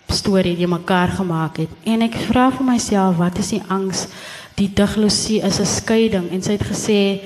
[0.08, 1.72] storie die mekaar gemaak het.
[1.84, 4.08] En ek vra vir myself wat is die angs?
[4.56, 7.22] Die diglosie is 'n skeiding en sy het gesê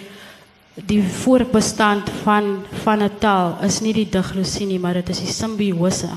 [0.75, 5.33] die voorbestand van van 'n taal is nie die diglosie nie, maar dit is die
[5.33, 6.09] simbiose.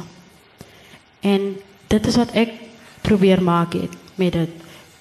[1.20, 1.56] En
[1.88, 2.50] dit is wat ek
[3.02, 4.50] probeer maak het met dit.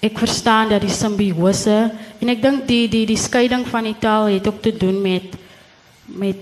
[0.00, 4.26] Ek verstaan dat die simbiose en ek dink die die die skeiding van die taal
[4.26, 5.36] het ook te doen met
[6.06, 6.36] met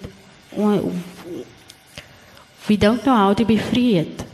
[2.66, 4.31] we don't know how to be free it.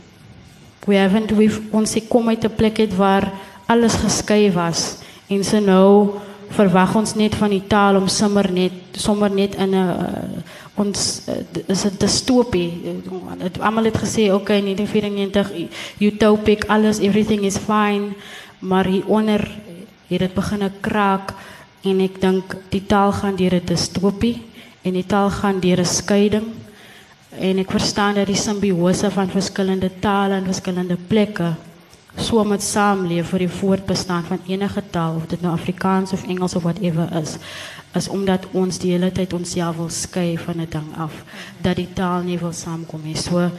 [0.85, 3.31] We haven't we've ons kom uit 'n plek het waar
[3.65, 6.19] alles geskei was en so nou
[6.49, 10.41] verwag ons net van die taal om sommer net sommer net in 'n uh,
[10.75, 11.33] ons uh,
[11.67, 12.71] is 'n distopie.
[13.37, 15.51] Het almal het gesê okay in 1994
[15.99, 18.15] utopic alles everything is fine,
[18.59, 19.41] maar hier onder
[20.07, 21.33] het dit begin kraak
[21.83, 24.41] en ek dink die taal gaan deur 'n distopie
[24.81, 26.47] en die taal gaan deur 'n skeiding.
[27.37, 31.53] En ek verstaan dat die simbiose van verskillende tale en verskillende plekke
[32.17, 36.55] so met saamleef vir die voortbestaan van enige taal of dit nou Afrikaans of Engels
[36.57, 37.37] of whatever is
[37.97, 41.13] is omdat ons die hele tyd onsself wil skei van 'n ding af
[41.61, 43.15] dat die taal nie wil saamkom nie.
[43.15, 43.49] So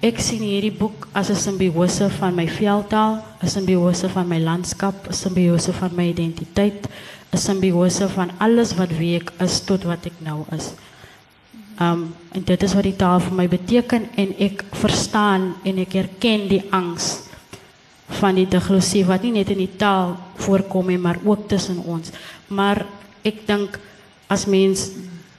[0.00, 5.08] ek sien hierdie boek as 'n simbiose van my veldtaal, 'n simbiose van my landskap,
[5.08, 6.88] 'n simbiose van my identiteit,
[7.32, 10.72] 'n simbiose van alles wat wie ek is tot wat ek nou is.
[11.80, 15.94] Um en dit is wat die taal vir my beteken en ek verstaan en ek
[15.94, 17.28] erken die angs
[18.18, 22.10] van die diglosie wat nie net in die taal voorkom nie, maar ook tussen ons.
[22.48, 22.84] Maar
[23.22, 23.78] ek dink
[24.26, 24.90] as mens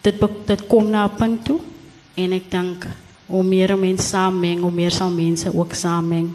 [0.06, 1.60] dit dit kom na 'n punt toe
[2.16, 2.88] en ek dink
[3.28, 6.34] hoe meer mense saameng, hoe meer sal mense ook saameng.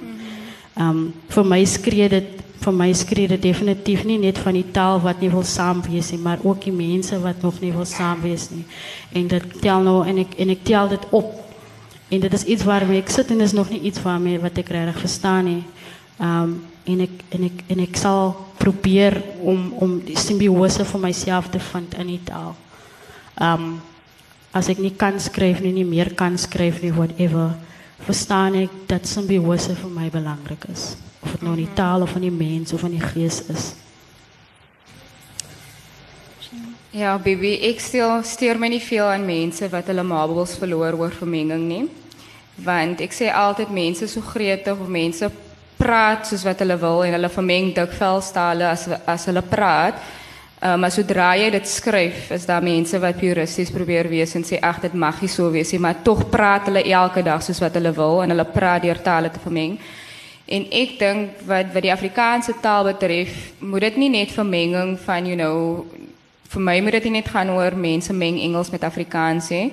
[0.74, 4.66] Ehm um, vir my skree dit vir my skree dit definitief nie net van die
[4.72, 8.20] taal wat nie wil saam nie, maar ook die mense wat nog nie wil saam
[8.22, 8.64] nie.
[9.12, 11.38] En dit tel nou en ek en ek tel dit op.
[12.10, 14.68] En dit is iets waarmee ek sit en is nog nie iets waarmee wat ek
[14.68, 15.64] regtig verstaan nie.
[16.20, 21.48] Um, en ik en ik en ik zal proberen om om die symbiose voor mijzelf
[21.48, 22.56] te vinden in die taal.
[23.42, 23.80] Um,
[24.50, 27.56] als ik niet kan schrijven, niet meer kan schrijven, whatever,
[28.04, 30.94] verstaan ik dat symbiose voor mij belangrijk is.
[31.20, 33.72] Of het nou in taal of in die mens of in die geest is.
[36.90, 41.12] Ja, baby, ik stel, steer me niet veel aan mensen wat hulle marbles verloor oor
[41.12, 41.90] vermenging nie.
[42.54, 45.32] Want ik zeg altijd mensen zo gretig of mensen
[45.76, 49.94] praat soos wat hulle wil en hulle vermeng dikwels tale as as hulle praat.
[50.60, 54.58] Uh, maar sodra jy dit skryf, is daar mense wat puristies probeer wees en sê
[54.60, 57.78] ag dit mag nie so wees nie, maar tog praat hulle elke dag soos wat
[57.78, 59.78] hulle wil en hulle praat deur tale te vermeng.
[60.46, 65.26] En ek dink wat wat die Afrikaanse taal betref, moet dit nie net vermenging van
[65.26, 65.86] you know
[66.50, 69.70] vir my moet dit nie net gaan oor mense meng Engels met Afrikaans nie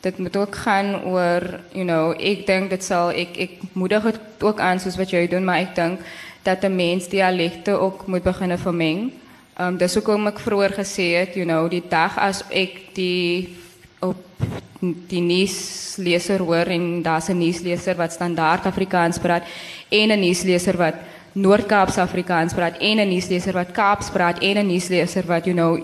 [0.00, 4.44] dit moet ook gaan oor you know ek dink dit sal ek ek moedig dit
[4.46, 6.04] ook aan soos wat jy doen maar ek dink
[6.46, 9.12] dat 'n mens dialekte ook moet begin vermeng.
[9.58, 13.56] Um, dis hoekom ek vroeër gesê het you know die dag as ek die
[14.06, 14.20] op
[15.10, 19.42] die nuusleser hoor en daar's 'n nuusleser wat standaard Afrikaans praat
[19.90, 20.94] en 'n nuusleser wat
[21.34, 25.76] Noord-Kaaps Afrikaans praat en 'n nuusleser wat Kaaps praat en 'n nuusleser wat you know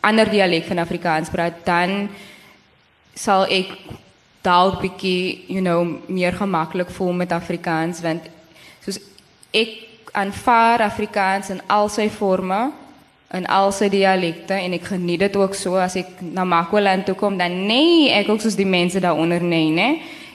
[0.00, 2.08] ander dialek van Afrikaans praat dan
[3.14, 3.68] sal ek
[4.42, 8.22] dalk bietjie, you know, meer gemaklik voel met Afrikaans want
[8.80, 8.98] soos
[9.52, 9.68] ek
[10.12, 12.72] aanvaar Afrikaans in al sy forme
[13.34, 17.14] in al sy dialekte en ek geniet dit ook so as ek na Makwaland toe
[17.14, 19.90] kom dan nee ek ook soos die mense daaronder nee nê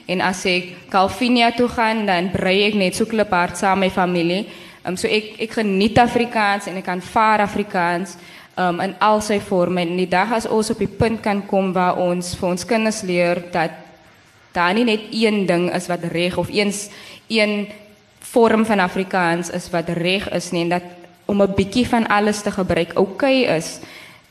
[0.06, 3.94] en as ek Calvinia toe gaan dan brei ek net so kliphard saam met my
[3.94, 4.46] familie.
[4.86, 8.14] Um, so ek ek geniet Afrikaans en ek kan vaar Afrikaans
[8.54, 11.72] um, in al sy vorme en die dag as ons op die punt kan kom
[11.74, 13.74] waar ons vir ons kinders leer dat
[14.54, 16.86] daar nie net een ding is wat reg of eens
[17.28, 17.66] een
[18.32, 20.86] vorm van Afrikaans is wat reg is nie en dat
[21.26, 23.78] om 'n bietjie van alles te gebruik oukei okay is,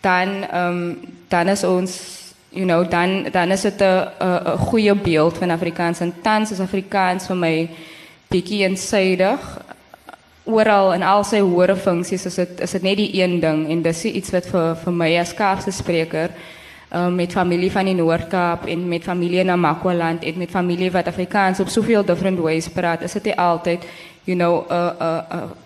[0.01, 4.95] dan ehm um, dan is ons you know dan dan is dit 'n 'n goeie
[4.95, 5.99] beeld van Afrikaans.
[5.99, 7.69] En tans is Afrikaans vir my
[8.27, 9.63] bietjie eensydig.
[10.43, 13.81] Oral in al sy hoë funksies is dit is dit net die een ding en
[13.81, 16.29] dis iets wat vir vir my as Kaapse spreker
[16.93, 21.07] um, met familie van die Noord-Kaap en met familie in Namakwaland en met familie wat
[21.07, 23.85] Afrikaans op soveel different ways praat is dit altyd
[24.23, 25.64] you know 'n 'n 'n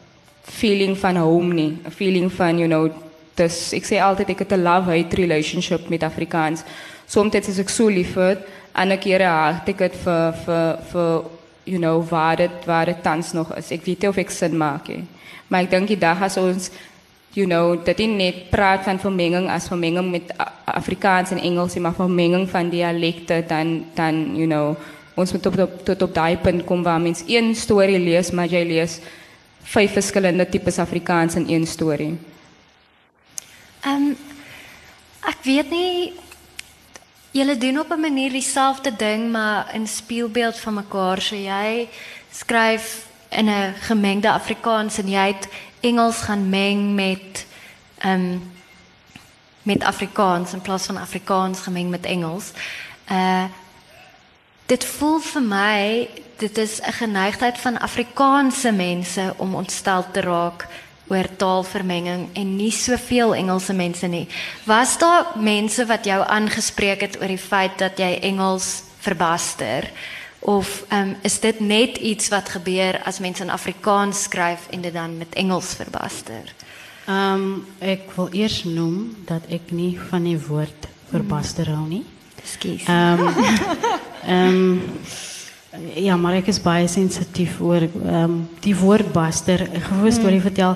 [0.49, 2.89] feeling van home nie, 'n feeling van you know
[3.35, 6.63] dis ek sê altyd ek het 'n love hate relationship met Afrikaans.
[7.07, 8.37] Soms is ek so lief vir
[8.73, 11.23] ander kere haat ek dit vir vir vir
[11.65, 13.71] you know waar dit waar dit tans nog is.
[13.71, 15.03] Ek weet nie of ek sin maak nie.
[15.47, 16.71] Maar ek dink die dag as ons
[17.33, 20.33] you know dat dit net praat van vermenging as vermenging met
[20.65, 24.75] Afrikaans en Engels, maar vermenging van dialekte dan dan you know
[25.15, 28.47] ons moet tot op tot op daai punt kom waar mens een storie lees, maar
[28.47, 28.99] jy lees
[29.69, 32.17] vyf verskillende tipes Afrikaans in een storie.
[33.85, 34.17] Ehm um,
[35.19, 36.13] ek weet nie
[37.31, 41.21] julle doen op 'n manier dieselfde ding maar in speelbeeld van mekaar.
[41.21, 41.89] So jy
[42.31, 45.47] skryf in 'n gemengde Afrikaans en jy het
[45.79, 47.45] Engels gaan meng met
[47.97, 48.51] ehm um,
[49.63, 52.51] met Afrikaans in plaas van Afrikaans gemeng met Engels.
[53.11, 53.43] Uh
[54.69, 56.09] dit voel vir my
[56.39, 60.67] dit is 'n geneigtheid van Afrikaanse mense om ontstel te raak
[61.07, 64.27] oor taalvermenging en nie soveel Engelse mense nie.
[64.63, 69.89] Was daar mense wat jou aangespreek het oor die feit dat jy Engels verbaster
[70.39, 74.93] of um, is dit net iets wat gebeur as mense in Afrikaans skryf en dit
[74.93, 76.53] dan met Engels verbaster?
[77.07, 82.05] Ehm um, ek wil eers noem dat ek nie van die woord verbaster hou nie.
[82.49, 82.85] Ekskuus.
[82.87, 83.33] Ehm um,
[84.35, 84.81] um,
[85.93, 89.61] Ja, maar ek is baie sensitief oor ehm um, die woord baster.
[89.69, 90.47] Ek gou 'n storie mm.
[90.49, 90.75] vertel.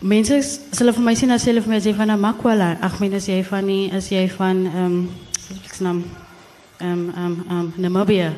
[0.00, 0.40] Mense
[0.78, 2.76] hulle vir my sien as hulle vir my sê van 'n makwala.
[2.80, 5.10] Ag, as jy van nie as jy van ehm um,
[5.72, 6.04] se naam
[6.80, 8.32] ehm ehm ehm Namibia.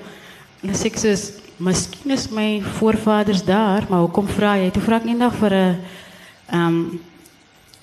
[0.63, 1.15] En sê ek sê
[1.59, 4.71] miskien is my voorvaders daar, maar hoekom vra jy?
[4.71, 5.77] Toe vra ek eendag vir 'n
[6.51, 7.01] ehm um,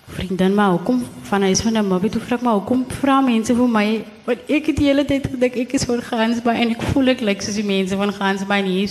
[0.08, 3.56] vriendin maar hoekom van huis van 'n mobie toe vra ek maar hoekom vra mense
[3.56, 6.82] vir my want ek het die hele tyd gedink ek is van Gansbaai en ek
[6.82, 8.88] voel ek lyk soos die mense van Gansbaai nie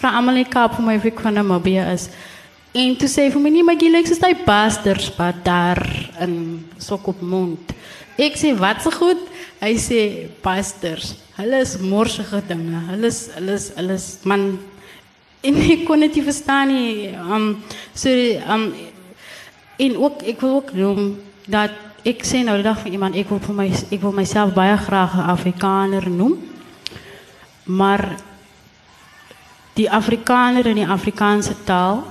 [0.00, 2.08] vra almal net Kaap vir my of ek van 'n mobie is.
[2.74, 6.64] En toe sê vir my nie maar jy lyk soos daai pastors wat daar in
[6.78, 7.74] sok op mond
[8.18, 9.20] ek sê wat se goed?
[9.60, 10.00] Hy sê
[10.42, 12.80] pastors hulle is morsige dinge.
[12.90, 14.46] Hulle is hulle is hulle is man.
[15.44, 17.10] En ek kon dit nie verstaan nie.
[17.12, 17.48] Um
[17.94, 18.12] so
[18.52, 18.70] um
[19.76, 21.70] En ook ik wil ook noem dat
[22.02, 24.76] ik zei nou de dag van iemand, ik wil, voor mij, ik wil mijzelf bijna
[24.76, 26.50] graag een Afrikaner noemen.
[27.62, 28.14] Maar
[29.72, 32.04] die Afrikaner en die Afrikaanse taal,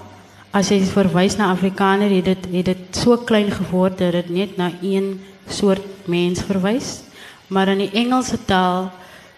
[0.50, 4.58] als je verwijst naar Afrikaner, is het, is het zo klein geworden dat het niet
[4.58, 7.04] naar één soort mens verwijst.
[7.48, 8.92] Maar in die Engelse taal,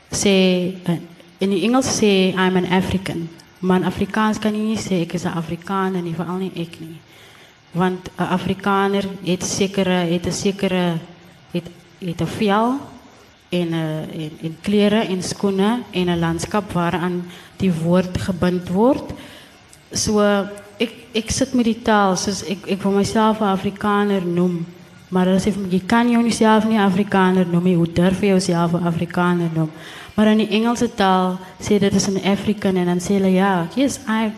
[0.10, 0.28] sê,
[1.38, 3.30] in die Engels sê I'm an African.
[3.60, 7.07] Maar in Afrikaans kan je niet zeggen ik is een Afrikaner, vooral niet ik niet
[7.78, 10.98] want 'n Afrikaner het sekere het 'n sekere
[11.52, 11.68] het
[12.00, 12.80] het 'n vel
[13.50, 17.24] en 'n en, en klere en skoene en 'n landskap waaraan
[17.58, 19.14] die woord gebind word.
[19.92, 20.20] So
[20.78, 24.66] ek ek sit met die taal soos ek ek vir myself 'n Afrikaner noem.
[25.10, 28.74] Maar as jy kan jou nie self nie Afrikaner noem nie, hoe durf jy jouself
[28.74, 29.72] 'n Afrikaner noem?
[30.16, 33.68] Maar in die Engelse taal sê dit is 'n African en dan sê hulle ja,
[33.76, 34.32] yes, I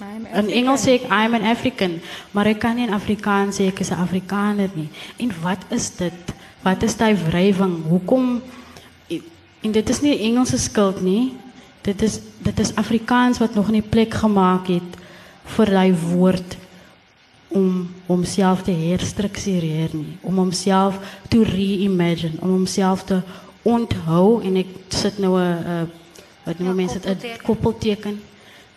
[0.00, 1.98] In Engels sê ek I'm an African,
[2.32, 4.88] maar ek kan nie in Afrikaans sê ek is 'n Afrikaner nie.
[5.18, 6.32] En wat is dit?
[6.62, 7.84] Wat is daai wrywing?
[7.88, 8.42] Hoekom
[9.62, 11.34] en dit is nie Engelse skuld nie.
[11.82, 14.96] Dit is dit is Afrikaans wat nog nie plek gemaak het
[15.44, 16.56] vir daai woord
[17.48, 23.22] om homself te herstruktureer nie, om homself te reimagine, om homself te
[23.62, 25.90] onthou en ek sit nou 'n
[26.44, 28.31] wat noem mense dit 'n koppelteken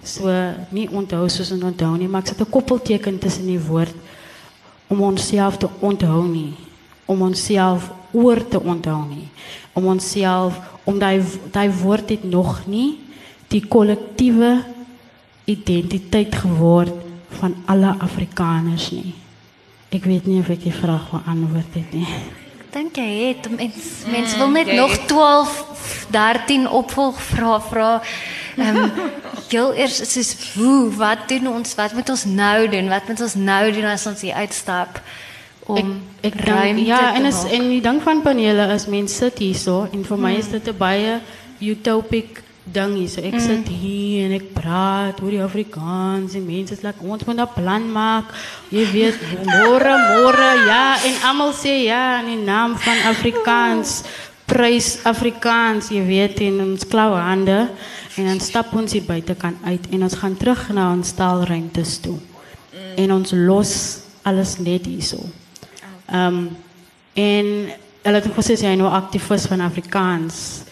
[0.05, 0.29] So
[0.69, 3.95] nie onthou soos in onthou nie, maar ek sit 'n koppelteken tussen die woord
[4.87, 6.53] om onsself te onthou nie,
[7.05, 9.27] om onsself oor te onthou nie,
[9.73, 12.97] om onsself om daai daai woord het nog nie
[13.47, 14.63] die kollektiewe
[15.45, 16.93] identiteit geword
[17.39, 19.13] van alle Afrikaners nie.
[19.89, 21.91] Ik weet niet of ik die vraag beantwoord heb.
[21.93, 22.07] Nie.
[22.59, 28.01] Ek dink jy het mens mens wil net nog 12 13 opvolgvrae vra.
[28.57, 28.91] Um,
[29.47, 32.87] heel eers soos hoe wat doen ons wat moet ons nou doen?
[32.89, 35.01] Wat moet ons nou doen as ons hier uitstap
[35.65, 37.51] om Ik denk, ruimte ja, te en, is, maak?
[37.51, 39.87] en die ding van panelen is mensen sit hier zo.
[39.91, 41.19] En voor mij is dit een baie
[41.59, 43.09] utopic ding hier.
[43.09, 46.33] So, ik zit hier en ik praat oor die Afrikaans.
[46.33, 48.35] En mensen like, ons moet een plan maken.
[48.69, 51.03] Je weet, morgen, morgen, ja.
[51.03, 54.01] En allemaal sê ja in de naam van Afrikaans.
[54.45, 57.69] Prijs Afrikaans, je weet, in ons klauwe handen.
[58.15, 59.89] En dan stap ons hier buitenkant uit.
[59.91, 62.17] En ons gaan terug naar ons taalruimtes toe.
[62.95, 63.73] En ons los
[64.21, 65.19] alles net hier zo.
[66.13, 66.57] Um,
[67.13, 67.45] en
[68.05, 70.63] hulle het gesê jy nou aktivis van Afrikaans.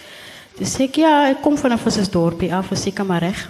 [0.58, 3.50] Dis ek ja, ek kom van 'n vissersdorpie af, is seker maar reg.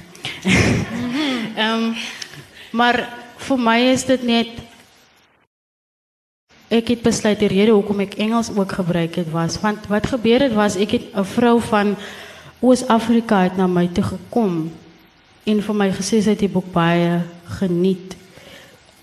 [1.58, 1.94] um,
[2.80, 4.48] maar vir my is dit net
[6.74, 10.42] ek het besluit die rede hoekom ek Engels ook gebruik het was want wat gebeur
[10.48, 11.96] het was ek het 'n vrou van
[12.64, 14.72] Oos-Afrika het na my toe gekom
[15.44, 17.20] en vir my gesê sy het die boek baie
[17.60, 18.16] geniet.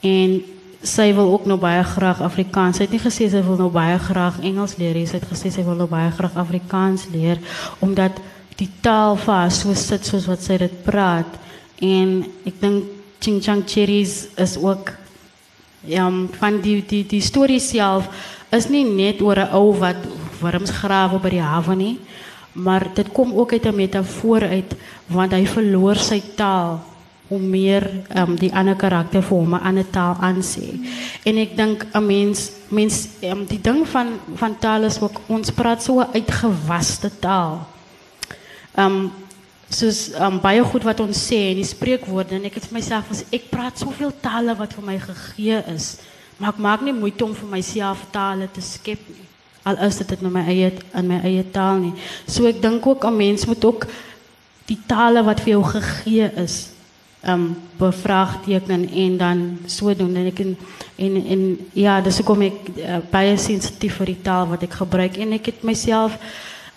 [0.01, 0.39] En
[0.81, 2.79] sy wil ook nou baie graag Afrikaans.
[2.81, 5.05] Sy het nie gesê sy wil nou baie graag Engels leer nie.
[5.09, 7.43] Sy het gesê sy wil nou baie graag Afrikaans leer
[7.85, 8.17] omdat
[8.57, 11.29] die taal vir haar so sit soos wat sy dit praat.
[11.85, 14.95] En ek dink Ching Chang Cherries is ook
[15.85, 16.09] ja,
[16.41, 18.09] van die die die storie self
[18.53, 20.01] is nie net oor 'n ou wat
[20.41, 21.99] wurms grawe by die hawe nie,
[22.53, 24.75] maar dit kom ook uit 'n metafoor uit
[25.07, 26.81] want hy verloor sy taal
[27.31, 27.87] hoe meer
[28.19, 30.75] um, die ander karakter vir hom 'n ander taal aansê.
[31.23, 35.51] En ek dink 'n mens mens um, die ding van van taal is ook ons
[35.51, 37.67] praat so 'n uitgewaste taal.
[38.77, 39.13] Um
[39.69, 43.11] soos um, baie goed wat ons sê en die spreekwoorde en ek het vir myself
[43.11, 45.99] as ek praat soveel tale wat vir my gegee is,
[46.39, 49.30] maar ek maak nie moeite om vir myself tale te skep nie.
[49.63, 51.93] Al is dit in my eie in my eie taal nie.
[52.27, 53.87] So ek dink ook 'n mens moet ook
[54.67, 56.71] die tale wat vir jou gegee is
[57.23, 60.57] um bevraagteken en dan so doen en ek en
[60.97, 65.17] en, en ja, dis hoekom ek uh, baie sensitief vir die taal wat ek gebruik
[65.17, 66.17] en ek het myself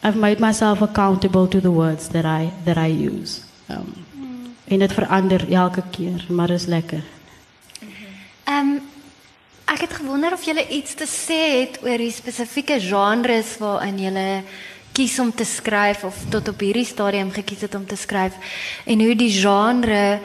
[0.03, 3.41] I've made myself accountable to the words that I that I use.
[3.69, 4.03] Um
[4.67, 7.03] en dit verander elke keer, maar is lekker.
[8.43, 8.81] Ehm um,
[9.65, 14.43] ek het gewonder of jy iets te sê het oor die spesifieke genres waarin jy
[14.93, 18.33] kies om te skryf of tot op hierdie stadium gekies het om te skryf
[18.85, 20.19] en hoe die genre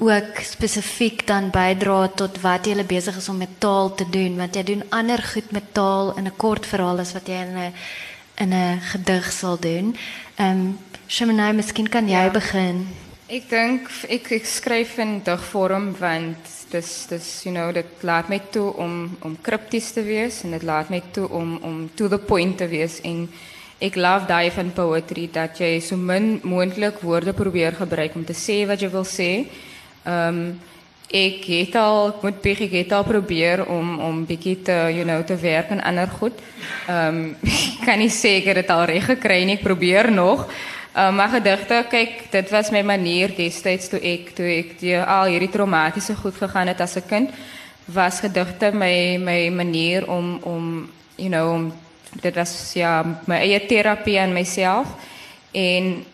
[0.00, 4.56] ook spesifiek dan bydra tot wat jy besig is om met taal te doen want
[4.56, 7.72] jy doen ander goed met taal in 'n kort verhaal as wat jy in 'n
[8.40, 9.96] in 'n gedig sal doen.
[10.36, 10.76] Ehm
[11.28, 12.30] um, miskien kan jy ja.
[12.30, 12.88] begin.
[13.26, 18.40] Ek dink ek ek skryf in digvorm want dis dis you know dit laat my
[18.54, 22.18] toe om om kripties te wees en dit laat my toe om om to the
[22.18, 23.28] point te wees en
[23.80, 28.36] ek love daai van poetry dat jy so min moontlik woorde probeer gebruik om te
[28.36, 29.30] sê wat jy wil sê.
[30.04, 30.58] Ehm um,
[31.10, 35.02] ek het al ek moet bietjie ek het al probeer om om bietjie te you
[35.02, 36.36] know te werk aan ander goed.
[36.86, 39.56] Ehm um, kan nie sê ek het dit al reg gekry nie.
[39.58, 40.46] Ek probeer nog.
[40.96, 45.28] Uh, maar gedigte, kyk, dit was my manier destyds toe ek toe ek die, al
[45.30, 47.30] hierdie traumatiese goed gegaan het as 'n kind,
[47.86, 51.72] was gedigte my my manier om om you know om
[52.22, 54.88] dit was ja my eie terapie aan myself.
[55.52, 56.04] En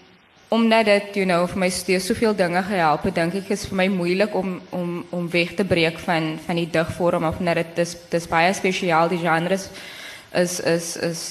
[0.49, 3.77] omdat dit you know vir my steeds soveel dinge gehelp het, dink ek is vir
[3.77, 7.77] my moeilik om om om weg te breek van van die digvorm of net dit
[7.77, 9.71] dis dis baie spesiaal die genres
[10.33, 11.23] is is is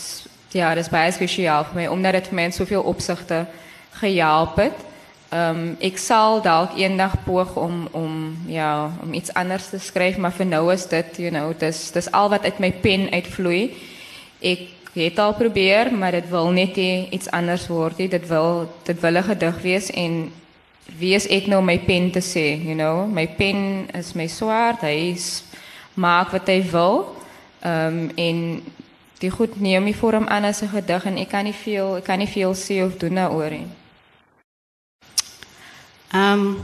[0.56, 3.46] ja, dis baie spesiaal vir my omdat dit vir my in soveel opsigte
[4.00, 4.86] gehelp het.
[5.36, 8.14] Ehm um, ek sal dalk eendag poog om om
[8.48, 12.12] ja, om iets anders te skryf, maar vir nou is dit, you know, dis dis
[12.12, 13.74] al wat uit my pen uitvloei.
[14.40, 18.08] Ek het al probeer, maar dit wil net iets anders word nie.
[18.08, 20.32] Dit wil dit wil 'n gedig wees en
[21.00, 23.08] wie is ek nou my pen te sê, you know?
[23.08, 24.82] My pen is my swaard.
[24.82, 25.44] Hy is,
[25.94, 27.16] maak wat hy wil.
[27.66, 28.62] Um, en
[29.26, 32.04] die goed neem die vorm aan as 'n gedig en ek kan nie veel ek
[32.04, 33.68] kan nie veel sê of doen daaroor nie.
[36.14, 36.58] Ehm um,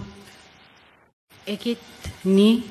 [1.46, 1.88] ek het
[2.22, 2.64] nie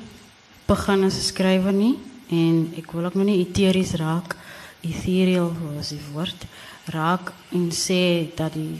[0.67, 1.97] begin as 'n skrywer nie
[2.29, 4.35] en ek wil ook nog nie eteries raak,
[4.81, 6.45] ethereal was die woord,
[6.85, 8.79] raak en sê dat die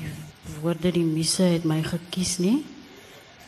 [0.62, 2.64] woorde die muse het my gekies nie.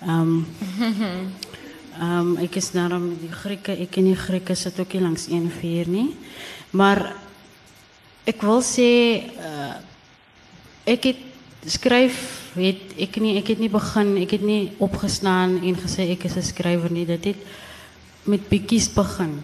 [0.01, 0.45] Ehm um,
[1.93, 5.01] Ehm um, ek is nou met die Grieke, ek en die Grieke sit ook nie
[5.01, 6.15] langs een vuur nie.
[6.73, 7.13] Maar
[8.25, 8.91] ek wil sê
[9.37, 9.75] uh,
[10.85, 11.21] ek het
[11.67, 16.25] skryf het ek nie ek het nie begin, ek het nie opgestaan en gesê ek
[16.25, 17.05] is 'n skrywer nie.
[17.05, 17.41] Dit het
[18.25, 19.41] met bietjies begin.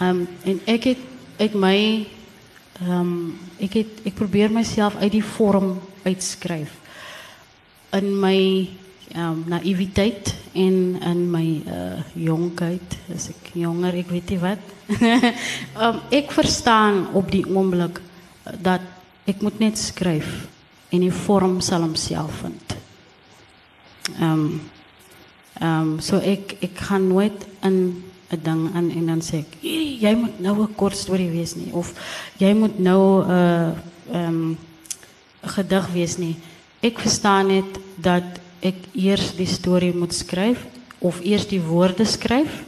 [0.00, 0.98] Um en ek het
[1.38, 2.06] ek my
[2.82, 6.70] um ek het ek probeer myself uit die vorm uitskryf
[7.92, 8.68] in my
[9.14, 14.58] um naïwiteit en in my uh jonkheid, as ek jonger, ek weet nie wat.
[15.78, 18.00] um ek verstaan op die oomblik
[18.56, 18.80] dat
[19.28, 20.48] ek moet net skryf
[20.88, 22.76] en die vorm sal homself vind.
[24.20, 24.60] Um
[25.60, 30.14] um so ek ek gaan nooit in 'n ding in en dan sê ek jy
[30.14, 31.92] moet nou 'n kort storie wees nie of
[32.38, 33.72] jy moet nou 'n uh,
[34.12, 34.56] um
[35.42, 36.36] 'n gedig wees nie.
[36.80, 40.66] Ek verstaan net dat ek eers die storie moet skryf
[40.98, 42.64] of eers die woorde skryf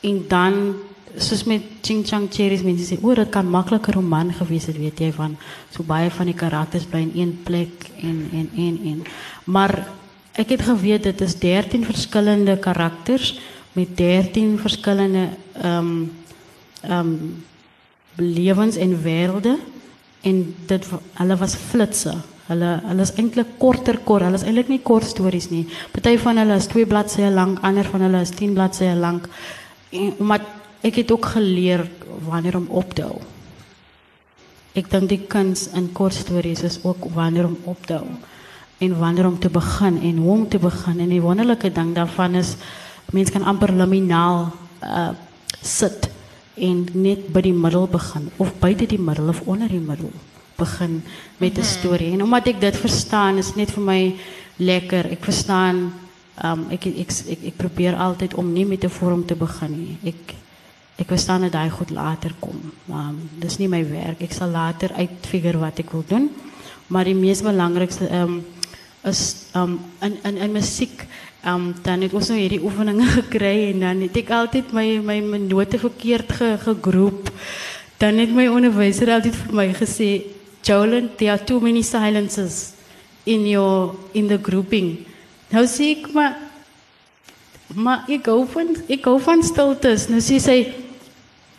[0.00, 0.74] en dan
[1.16, 4.78] soos met Ching Chang Cherries mense sê o, dit kan maklik 'n roman gewees het,
[4.78, 5.36] weet jy van
[5.70, 9.02] so baie van die karakters bly in een plek en en en en
[9.44, 9.88] maar
[10.32, 13.38] ek het geweet dit is 13 verskillende karakters
[13.72, 15.28] met 13 verskillende
[15.62, 16.12] ehm um,
[16.82, 17.44] ehm um,
[18.16, 19.58] lewens en wêrelde
[20.20, 22.14] en dit hulle was flitsse.
[22.50, 24.26] Hulle hulle is eintlik korter kort.
[24.26, 25.66] Hulle is eintlik nie kort stories nie.
[25.94, 29.28] Party van hulle is 2 bladsye lank, ander van hulle is 10 bladsye lank.
[29.90, 30.48] En omdat
[30.82, 31.88] ek het ook geleer
[32.26, 33.20] wanneer om op te hou.
[34.74, 38.06] Ek dink die kuns in kort stories is ook wanneer om op te hou
[38.80, 42.34] en wanneer om te begin en hoe om te begin en die wonderlike ding daarvan
[42.34, 42.56] is
[43.10, 44.52] Mensen kan amper laminaal
[44.82, 45.08] uh,
[45.62, 46.10] sit
[46.54, 50.12] en net by die middel begin of buite die middel of onder die middel
[50.60, 51.02] begin
[51.38, 51.66] met 'n mhm.
[51.66, 52.12] storie.
[52.12, 54.14] En omdat ek dit verstaan, is net vir my
[54.56, 55.10] lekker.
[55.10, 55.92] Ek verstaan
[56.44, 57.10] um ek ek,
[57.44, 60.14] ek probeer altyd om nie met 'n vorm te begin nie.
[61.00, 62.60] Ek ek verstaan dat daai goed later kom.
[62.84, 64.20] Maar um, dis nie my werk.
[64.20, 66.28] Ek sal later uitfigure wat ek wil doen.
[66.92, 68.42] Maar die mees belangrikste um
[69.08, 71.06] is um in in in musiek
[71.40, 75.14] Um, dan het ons nou hierdie oefeninge gekry en dan het ek altyd my my,
[75.24, 77.30] my note verkeerd ge, gegroep.
[77.96, 80.10] Dan het my onderwyser altyd vir my gesê,
[80.60, 82.74] "Jolyn, there are too many silences
[83.24, 85.06] in your in the grouping."
[85.48, 86.36] Nou sê ek maar
[87.74, 90.08] maar ek gou van ek gou van stiltes.
[90.12, 90.58] Nou sê sy,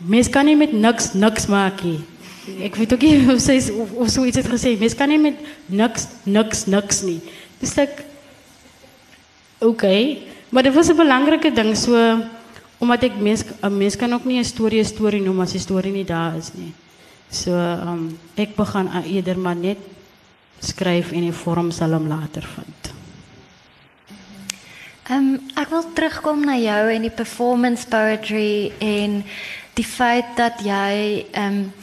[0.05, 1.99] "Mens kan nie met niks niks maak nie."
[2.61, 5.19] Ek weet ook nie of sy of, of so iets het gesê, "Mens kan nie
[5.19, 5.35] met
[5.65, 7.21] niks niks niks nie."
[7.59, 8.09] Dis ek
[9.61, 10.17] Oké,
[10.49, 11.77] maar dat was een belangrijke ding.
[11.77, 12.17] So,
[12.77, 15.59] omdat ik mens, een mens kan ook niet een story een story noemen als die
[15.59, 16.49] story niet daar is.
[16.53, 16.73] Nie.
[17.29, 19.77] So, um, ik begin eerder maar net
[20.59, 22.99] schrijven in een vorm zal hem later vinden.
[25.11, 29.23] Um, ek wil terugkom na jou en die performance poetry en
[29.73, 31.73] die feit dat jy um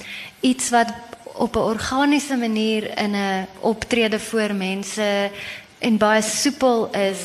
[0.41, 0.93] iets wat
[1.39, 5.31] op 'n organiese manier in 'n optrede voor mense
[5.79, 7.19] en baie soepel is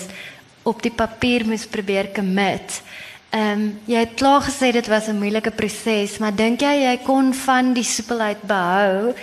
[0.61, 2.81] op die papier moes probeer commit.
[3.29, 6.97] Ehm um, jy het klaar gesê dit was 'n moeilike proses, maar dink jy jy
[7.03, 9.13] kon van die soepelheid behou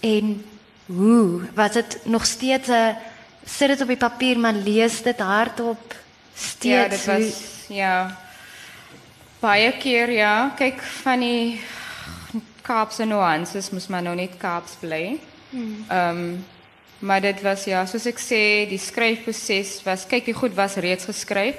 [0.00, 0.44] en
[0.86, 2.96] hoe was dit nog steeds 'n
[3.44, 5.94] sit dit op die papier maar lees dit hardop
[6.34, 8.18] steeds Ja, dit was ja.
[9.42, 11.60] Baie keer ja, kyk van die
[12.62, 15.18] Kaapse nuances moes maar nou net Kaaps bly.
[15.50, 15.84] Hmm.
[15.90, 16.44] Ehm um,
[17.02, 18.38] Maar dit was ja, soos ek sê,
[18.70, 21.58] die skryfproses was kyk, die goed was reeds geskryf,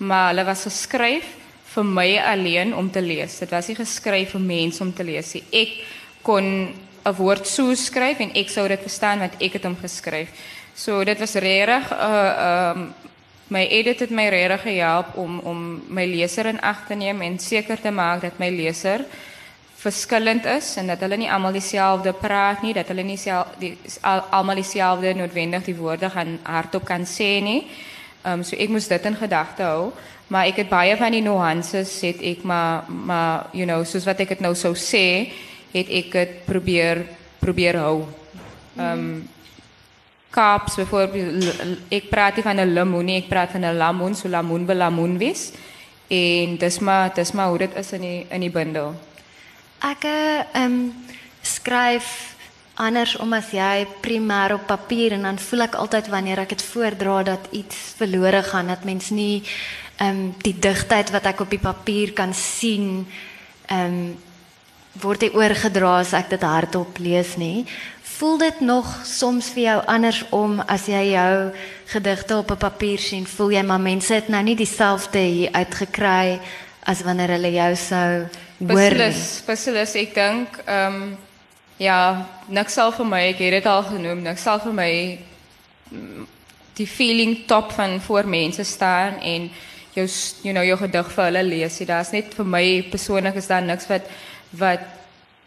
[0.00, 1.26] maar hulle was geskryf
[1.74, 3.36] vir my alleen om te lees.
[3.42, 5.42] Dit was nie geskryf vir mense om te lees nie.
[5.52, 5.74] Ek
[6.24, 6.72] kon
[7.04, 10.32] 'n woord so skryf en ek sou dit verstaan wat ek het hom geskryf.
[10.74, 12.94] So dit was regtig 'n uh, ehm um,
[13.48, 17.38] my edit het my regtig gehelp om om my leser in ag te neem en
[17.38, 19.04] seker te maak dat my leser
[19.78, 23.76] verskillend is en dat hulle nie almal dieselfde praat nie, dat hulle nie self die
[24.02, 27.60] almal dieselfde noodwendig die woorde gaan hardop kan sê nie.
[28.26, 29.92] Um, so ek moes dit in gedagte hou,
[30.34, 34.18] maar ek het baie van die nuances het ek maar maar you know, soos wat
[34.20, 35.30] ek dit nou sou sê,
[35.72, 37.04] het ek dit probeer
[37.38, 38.08] probeer hou.
[38.78, 39.28] Um,
[40.30, 41.44] Kaaps byvoorbeeld
[41.88, 44.76] ek praat nie van 'n lemoen nie, ek praat van 'n lamoen, so lamoen wil
[44.76, 45.52] lamoen wees.
[46.08, 48.94] En dis maar dis maar hoe dit is in die in die bundel.
[49.80, 50.94] Ehm um,
[51.42, 52.36] skryf
[52.74, 56.62] anders om as jy primêr op papier en dan voel ek altyd wanneer ek dit
[56.62, 59.42] voordra dat iets verlore gaan dat mens nie
[59.98, 62.32] ehm um, die digtheid wat ek op die papier kan
[63.66, 64.16] ehm um,
[64.98, 67.66] word dit oorgedra as ek dit hardop lees nie.
[68.18, 71.52] Voel dit nog soms vir jou anders om as jy jou
[71.86, 76.40] gedigte op 'n papier sien, voel jy maar mense het nou nie dieselfde hier uitgekry
[76.82, 78.26] as wanneer hulle jou sou
[78.58, 81.16] Beslis, beslis ek dink ehm um,
[81.78, 85.18] ja, niks sal vir my, ek het dit al genoem, niks sal vir my
[85.90, 86.26] mm,
[86.74, 89.50] die feeling top van voor mense staan en
[89.94, 90.06] jou
[90.42, 91.86] you know jou gedig vir hulle lees nie.
[91.86, 94.10] Daar's net vir my persoonlik is daar niks wat
[94.50, 94.97] wat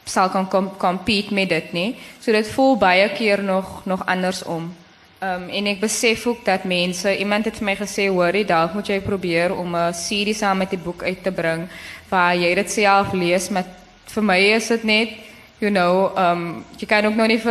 [0.04, 1.96] sal kan compete met dit nie.
[2.20, 4.76] So dit voel baie keer nog nog andersom.
[5.24, 9.00] Um, en ik besef ook dat mensen, iemand heeft mij gezegd, worry, dalk moet jij
[9.00, 11.70] proberen om een serie samen met die boek uit te brengen,
[12.10, 13.50] waar jij het zelf leest.
[13.50, 13.66] Maar
[14.06, 15.10] voor mij is het niet,
[15.58, 17.44] you know, um, je kan ook nog niet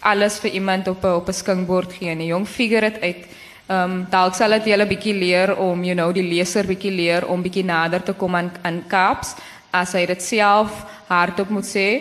[0.00, 2.24] alles voor iemand op, op een skinkbord geven.
[2.24, 3.26] Jong, figure het uit.
[3.70, 7.42] Um, dalk zal het julle bietjie leer om, you know, die lezer bietjie leer om
[7.42, 9.34] bietjie nader te komen aan, aan Kaaps.
[9.78, 12.00] Als hij het zelf hardop moet zeggen,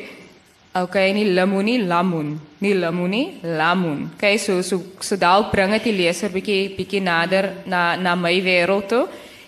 [0.75, 2.39] Okay, nie limoenie, lamoen.
[2.57, 4.11] Nie limoenie, lamoen.
[4.13, 8.33] Okay, so so so dalk bring dit die leser bietjie bietjie nader na na my
[8.43, 9.05] wêreld toe.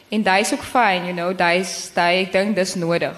[0.07, 3.17] En dit is ook fyn, you know, dit is dit ek dink dis nodig.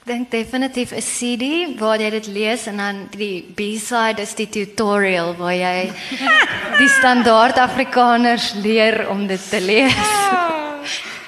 [0.00, 4.48] Ik denk definitief een CD waar jij dit leest en dan die B-side is die
[4.48, 5.92] tutorial waar jij
[6.80, 10.04] die standaard Afrikaners leer om dit te lezen.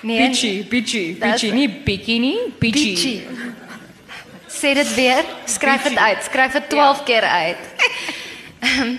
[0.03, 0.18] Nee,
[1.18, 1.68] Dat is- bietjie, nie
[2.20, 2.92] nie, bietjie.
[2.94, 3.26] Bietjie.
[4.49, 7.57] Sê dit weer, skryf dit uit, skryf dit 12 keer uit.
[8.59, 8.96] Ehm,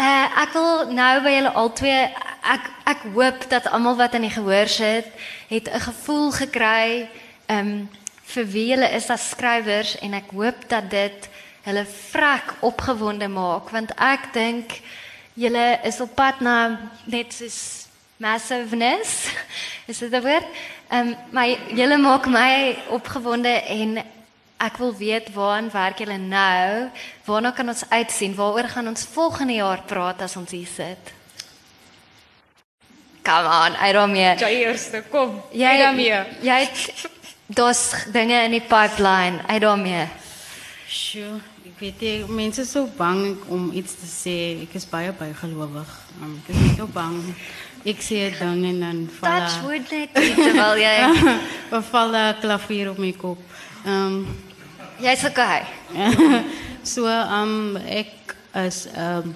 [0.00, 2.10] uh, ek wil nou by julle albei
[2.42, 5.06] ek ek hoop dat almal wat aan die gehoor sit,
[5.48, 7.08] het 'n gevoel gekry
[7.46, 7.88] ehm um,
[8.32, 11.28] vir wie julle is as skrywers en ek hoop dat dit
[11.62, 14.80] hulle vrek opgewonde maak want ek dink
[15.34, 17.81] julle is op pad na net soos
[18.22, 19.30] massiveness.
[19.90, 20.48] Is dit 'n woord?
[20.88, 24.04] Ehm um, maar julle maak my opgewonde en
[24.56, 26.90] ek wil weet waaraan werk julle nou?
[27.24, 28.34] Waarna kan ons uitsien?
[28.34, 31.12] Waaroor gaan ons volgende jaar praat as ons hier sit?
[33.22, 34.34] Come on, uit daarmee.
[34.38, 35.42] Jy eerste, kom.
[35.50, 36.22] Jy Jy daarmee.
[36.42, 37.08] Jy het
[37.46, 39.38] daar's dinge in die pipeline.
[39.46, 40.06] Uit daarmee.
[40.86, 44.36] Sjoe, ek weet nie, mense is so bang om iets te sê.
[44.66, 45.92] Ek is baie bygelowig.
[46.20, 47.22] Um, ek is so bang.
[47.84, 50.94] Ek sê 'n ding en dan val Touch daar- wood net nie, terwyl jy
[51.70, 53.38] dan val daar 'n klavier op my kop.
[53.84, 54.26] Ehm um,
[55.00, 55.62] jy's okay.
[56.82, 59.34] so um ek is 'n um,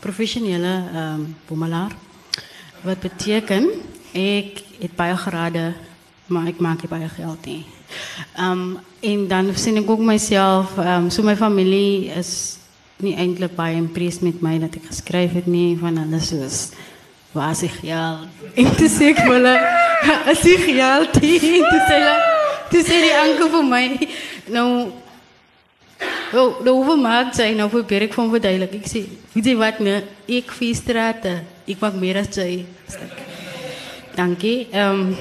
[0.00, 1.92] professionele um boemelaar.
[2.82, 3.70] Wat beteken
[4.12, 5.74] ek het baie grade,
[6.26, 7.64] maar ek maak nie baie geld nie.
[8.38, 12.58] Um en dan sien ek ook myself um so my familie is
[12.96, 16.70] nie eintlik baie impressed met my dat ek geskryf het nie van hulle soos
[17.34, 18.26] waar is die geld?
[18.54, 19.54] En toe sê ek vir hulle,
[20.32, 21.16] is die geld?
[21.20, 22.18] En toe sê hulle,
[22.70, 23.86] toe sê die anker vir my,
[24.54, 24.68] nou
[26.34, 28.72] Oh, nou hoeveel maakt zij nou probeer ik van verduidelijk.
[28.72, 30.02] Ik zeg, weet je wat nou?
[30.24, 31.46] Ik vier straten.
[31.64, 32.66] Ik maak meer dan zij.
[34.14, 34.66] Dank je.
[34.74, 35.16] Um,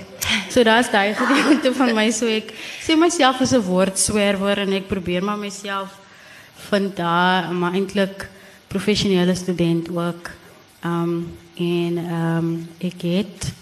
[0.50, 2.12] so daar is die gedeelte van mij.
[2.12, 5.90] So ik zie mezelf als een woordzwerver en ik probeer maar mezelf
[6.56, 8.30] van daar, maar eindelijk
[8.68, 10.30] professionele student ook.
[10.86, 13.54] Um, en um, ik het,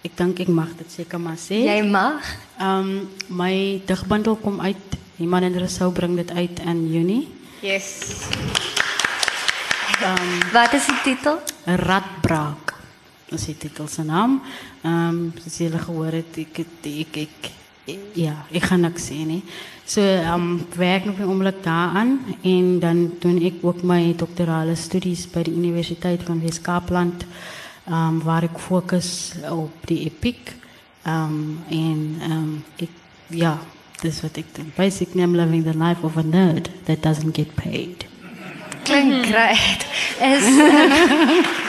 [0.00, 1.76] ik denk ik mag het zeker maar zeggen.
[1.76, 2.36] Jy mag.
[2.60, 4.76] Um my digbundel kom uit.
[5.16, 7.28] Iemand in Rousseau bring dit uit in Junie.
[7.60, 8.00] Yes.
[10.52, 11.38] Wat is die titel?
[11.64, 12.74] Radbraak.
[13.28, 14.40] Dis die titel se naam.
[14.82, 17.50] Um soos julle gehoor het, ek het ek ek
[18.14, 19.42] ja, ek gaan niks sê nie.
[19.90, 25.26] So um werk nog 'n oomblik daaraan en dan doen ek ook my doktorale studies
[25.26, 27.24] by die Universiteit van Wes-Kaapland.
[27.88, 30.54] Um waar ek fokus op die epiek.
[31.06, 32.90] Um en um ek
[33.26, 33.58] ja,
[34.00, 34.72] dis wat ek doen.
[34.76, 38.06] Basically I'm living the life of a nerd that doesn't get paid.
[38.84, 39.86] Klink great.
[40.20, 40.44] Is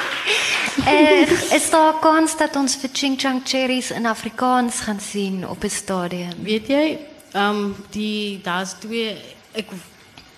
[0.77, 5.63] uh, is daar kans dat ons vir Ching Chang Cherries in Afrikaans gaan sien op
[5.63, 6.43] 'n stadium?
[6.43, 6.97] Weet jy,
[7.31, 9.17] ehm die daar's twee
[9.51, 9.67] ek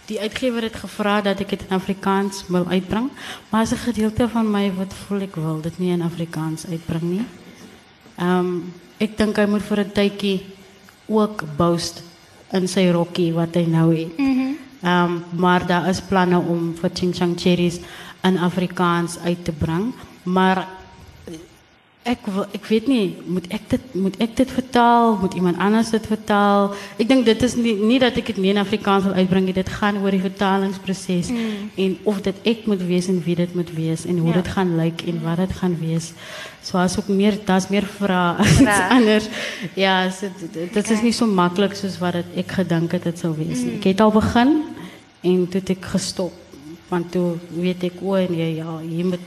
[0.06, 3.10] die uitgewer het gevra dat ek dit in Afrikaans wil uitbring,
[3.50, 7.04] maar as 'n gedeelte van my wat voel ek wil dit nie in Afrikaans uitbring
[7.04, 7.26] nie.
[8.18, 10.42] Ehm ek dink hy moet vir 'n tydjie
[11.08, 12.04] ook boast
[12.52, 14.12] in sy rokkie wat hy nou het.
[14.84, 17.80] Ehm maar daar is planne om vir Ching Chang Cherries
[18.24, 19.94] in Afrikaans uit te bring,
[20.24, 20.68] maar
[22.04, 25.94] Ek wil, ek weet nie, moet ek dit moet ek dit vertaal, moet iemand anders
[25.94, 26.74] dit vertaal?
[27.00, 29.56] Ek dink dit is nie nie dat ek dit nie in Afrikaans wil uitbring nie,
[29.56, 31.70] dit gaan oor die vertalingsproses mm.
[31.80, 34.42] en of dit ek moet wees en wie dit moet wees en hoe Ja.
[34.42, 36.12] dit gaan lyk en wat dit gaan wees.
[36.60, 38.60] So as ook meer daar's meer vrae as
[38.98, 39.32] anders.
[39.80, 43.20] Ja, so, dit, dit is nie so maklik soos wat dit ek gedink het dit
[43.20, 43.78] sou wees nie.
[43.80, 44.58] Ek het al begin
[45.24, 46.36] en toe het ek gestop
[46.92, 49.24] want toe weet ek o nee ja, jy moet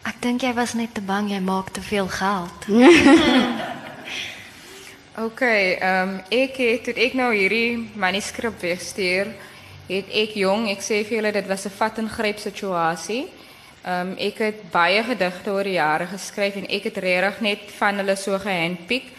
[0.00, 2.68] Ek dink jy was net te bang jy maak te veel geld.
[5.26, 9.28] Oké, ehm ek het toe ek nou hierdie manuskrip wegstuur,
[9.90, 13.28] het ek jong, ek sê vir julle dit was 'n vat en gryp situasie.
[13.84, 17.60] Ehm um, ek het baie gedigte oor die jare geskryf en ek het regtig net
[17.78, 19.12] van hulle so gehandpick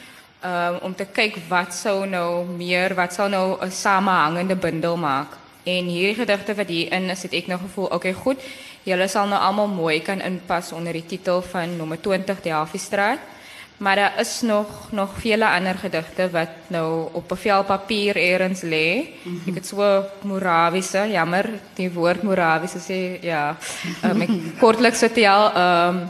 [0.43, 5.38] um, om te kyk wat sou nou meer, wat sou nou 'n samehangende bundel maak.
[5.63, 8.39] En hierdie gedigte wat hier in is, het ek nou gevoel, okay, goed.
[8.84, 13.19] Julle sal nou almal mooi kan inpas onder die titel van nommer 20 die Hafiestraat.
[13.82, 18.61] Maar daar is nog nog vele ander gedigte wat nou op 'n vel papier eers
[18.61, 19.17] lê.
[19.47, 23.57] Ek het so Morawiese, jammer, die woord Morawiese sê ja,
[24.03, 24.29] um, ek
[24.59, 26.09] kortliks vertel, ehm um,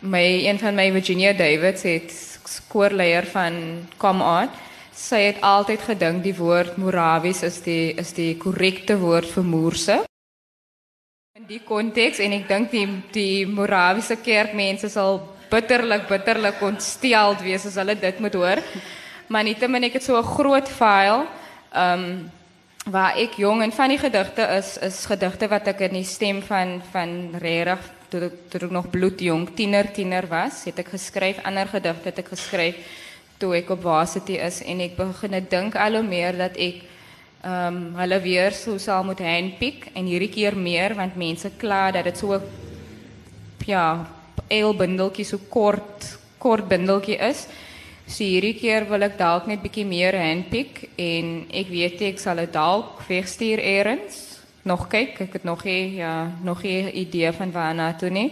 [0.00, 2.12] my een van my Virginia Davids het
[2.68, 3.52] koorleier van
[3.96, 4.48] Come On.
[4.94, 10.04] Sy het altyd gedink die woord Morawies is die is die korrekte woord vir Moorse.
[11.36, 15.18] In die konteks en ek dink die die Morawiese kerkmense sal
[15.50, 18.62] bitterlik bitterlik ontsteld wees as hulle dit moet hoor.
[19.28, 21.26] Maar nietemin ek het so 'n groot file
[21.76, 22.32] um
[22.88, 26.40] waar ek jong en van die gedigte is is gedigte wat ek in die stem
[26.40, 31.44] van van regtig toe ek, toe ek nog bloedjong tiener tiener was, het ek geskryf
[31.44, 32.76] ander gedigte het ek geskryf
[33.36, 36.95] toe ek op varsity is en ek begin dink al hoe meer dat ek ehm
[37.46, 42.08] um, hulle weer so sal moet handpick en hierdie keer meer want mense kla dat
[42.08, 42.40] dit so
[43.66, 44.06] ja,
[44.50, 47.46] eel bundeltjie so kort kort bundeltjie is.
[48.06, 52.38] So hierdie keer wil ek dalk net bietjie meer handpick en ek weet ek sal
[52.42, 54.20] dit dalk wegstuur eers
[54.66, 55.18] nog kyk.
[55.26, 58.30] Ek het nog nie ja, nog nie idee van waarna toe nie.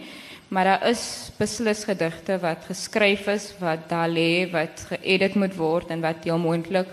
[0.55, 5.91] Maar daar is beslis gedigte wat geskryf is, wat daar lê, wat geëdit moet word
[5.91, 6.91] en wat heel moontlik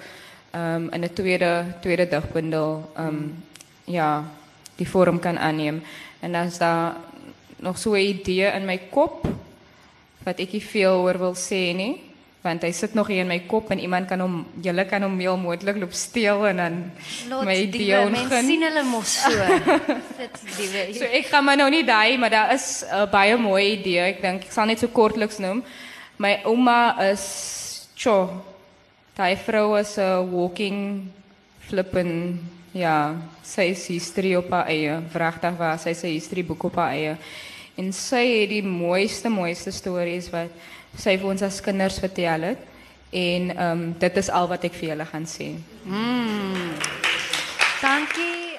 [0.53, 3.43] um, in 'n tweede tweede digbundel um,
[3.83, 4.23] ja,
[4.75, 5.81] die vorm kan aanneem.
[6.19, 6.95] En dan is daar
[7.57, 9.27] nog so 'n idee in my kop
[10.23, 13.69] wat ek nie veel oor wil nie want hy sit nog hier in my kop
[13.69, 16.77] en iemand kan hom julle kan hom heel moontlik loop steel en dan
[17.29, 18.29] Lot, my idee ongin.
[18.47, 19.29] sien hulle mos so.
[20.97, 23.99] So ek gaan maar nou nie daai, maar daar is uh, baie mooi idee.
[23.99, 25.61] Ek dink ek sal net so kortliks noem.
[26.17, 27.25] My ouma is.
[29.15, 31.11] Daai vrou is 'n walking
[31.67, 32.39] flippin
[32.71, 34.99] ja, sy is history op haar eie.
[35.11, 37.17] Vragtig was sy sy history boek op haar eie.
[37.75, 40.51] En sy het die mooiste mooiste stories wat
[40.97, 42.67] sy vir ons as kinders vertel het
[43.11, 45.51] en ehm um, dit is al wat ek vir julle gaan sê.
[45.83, 46.71] Mm.
[47.81, 48.50] Dankie.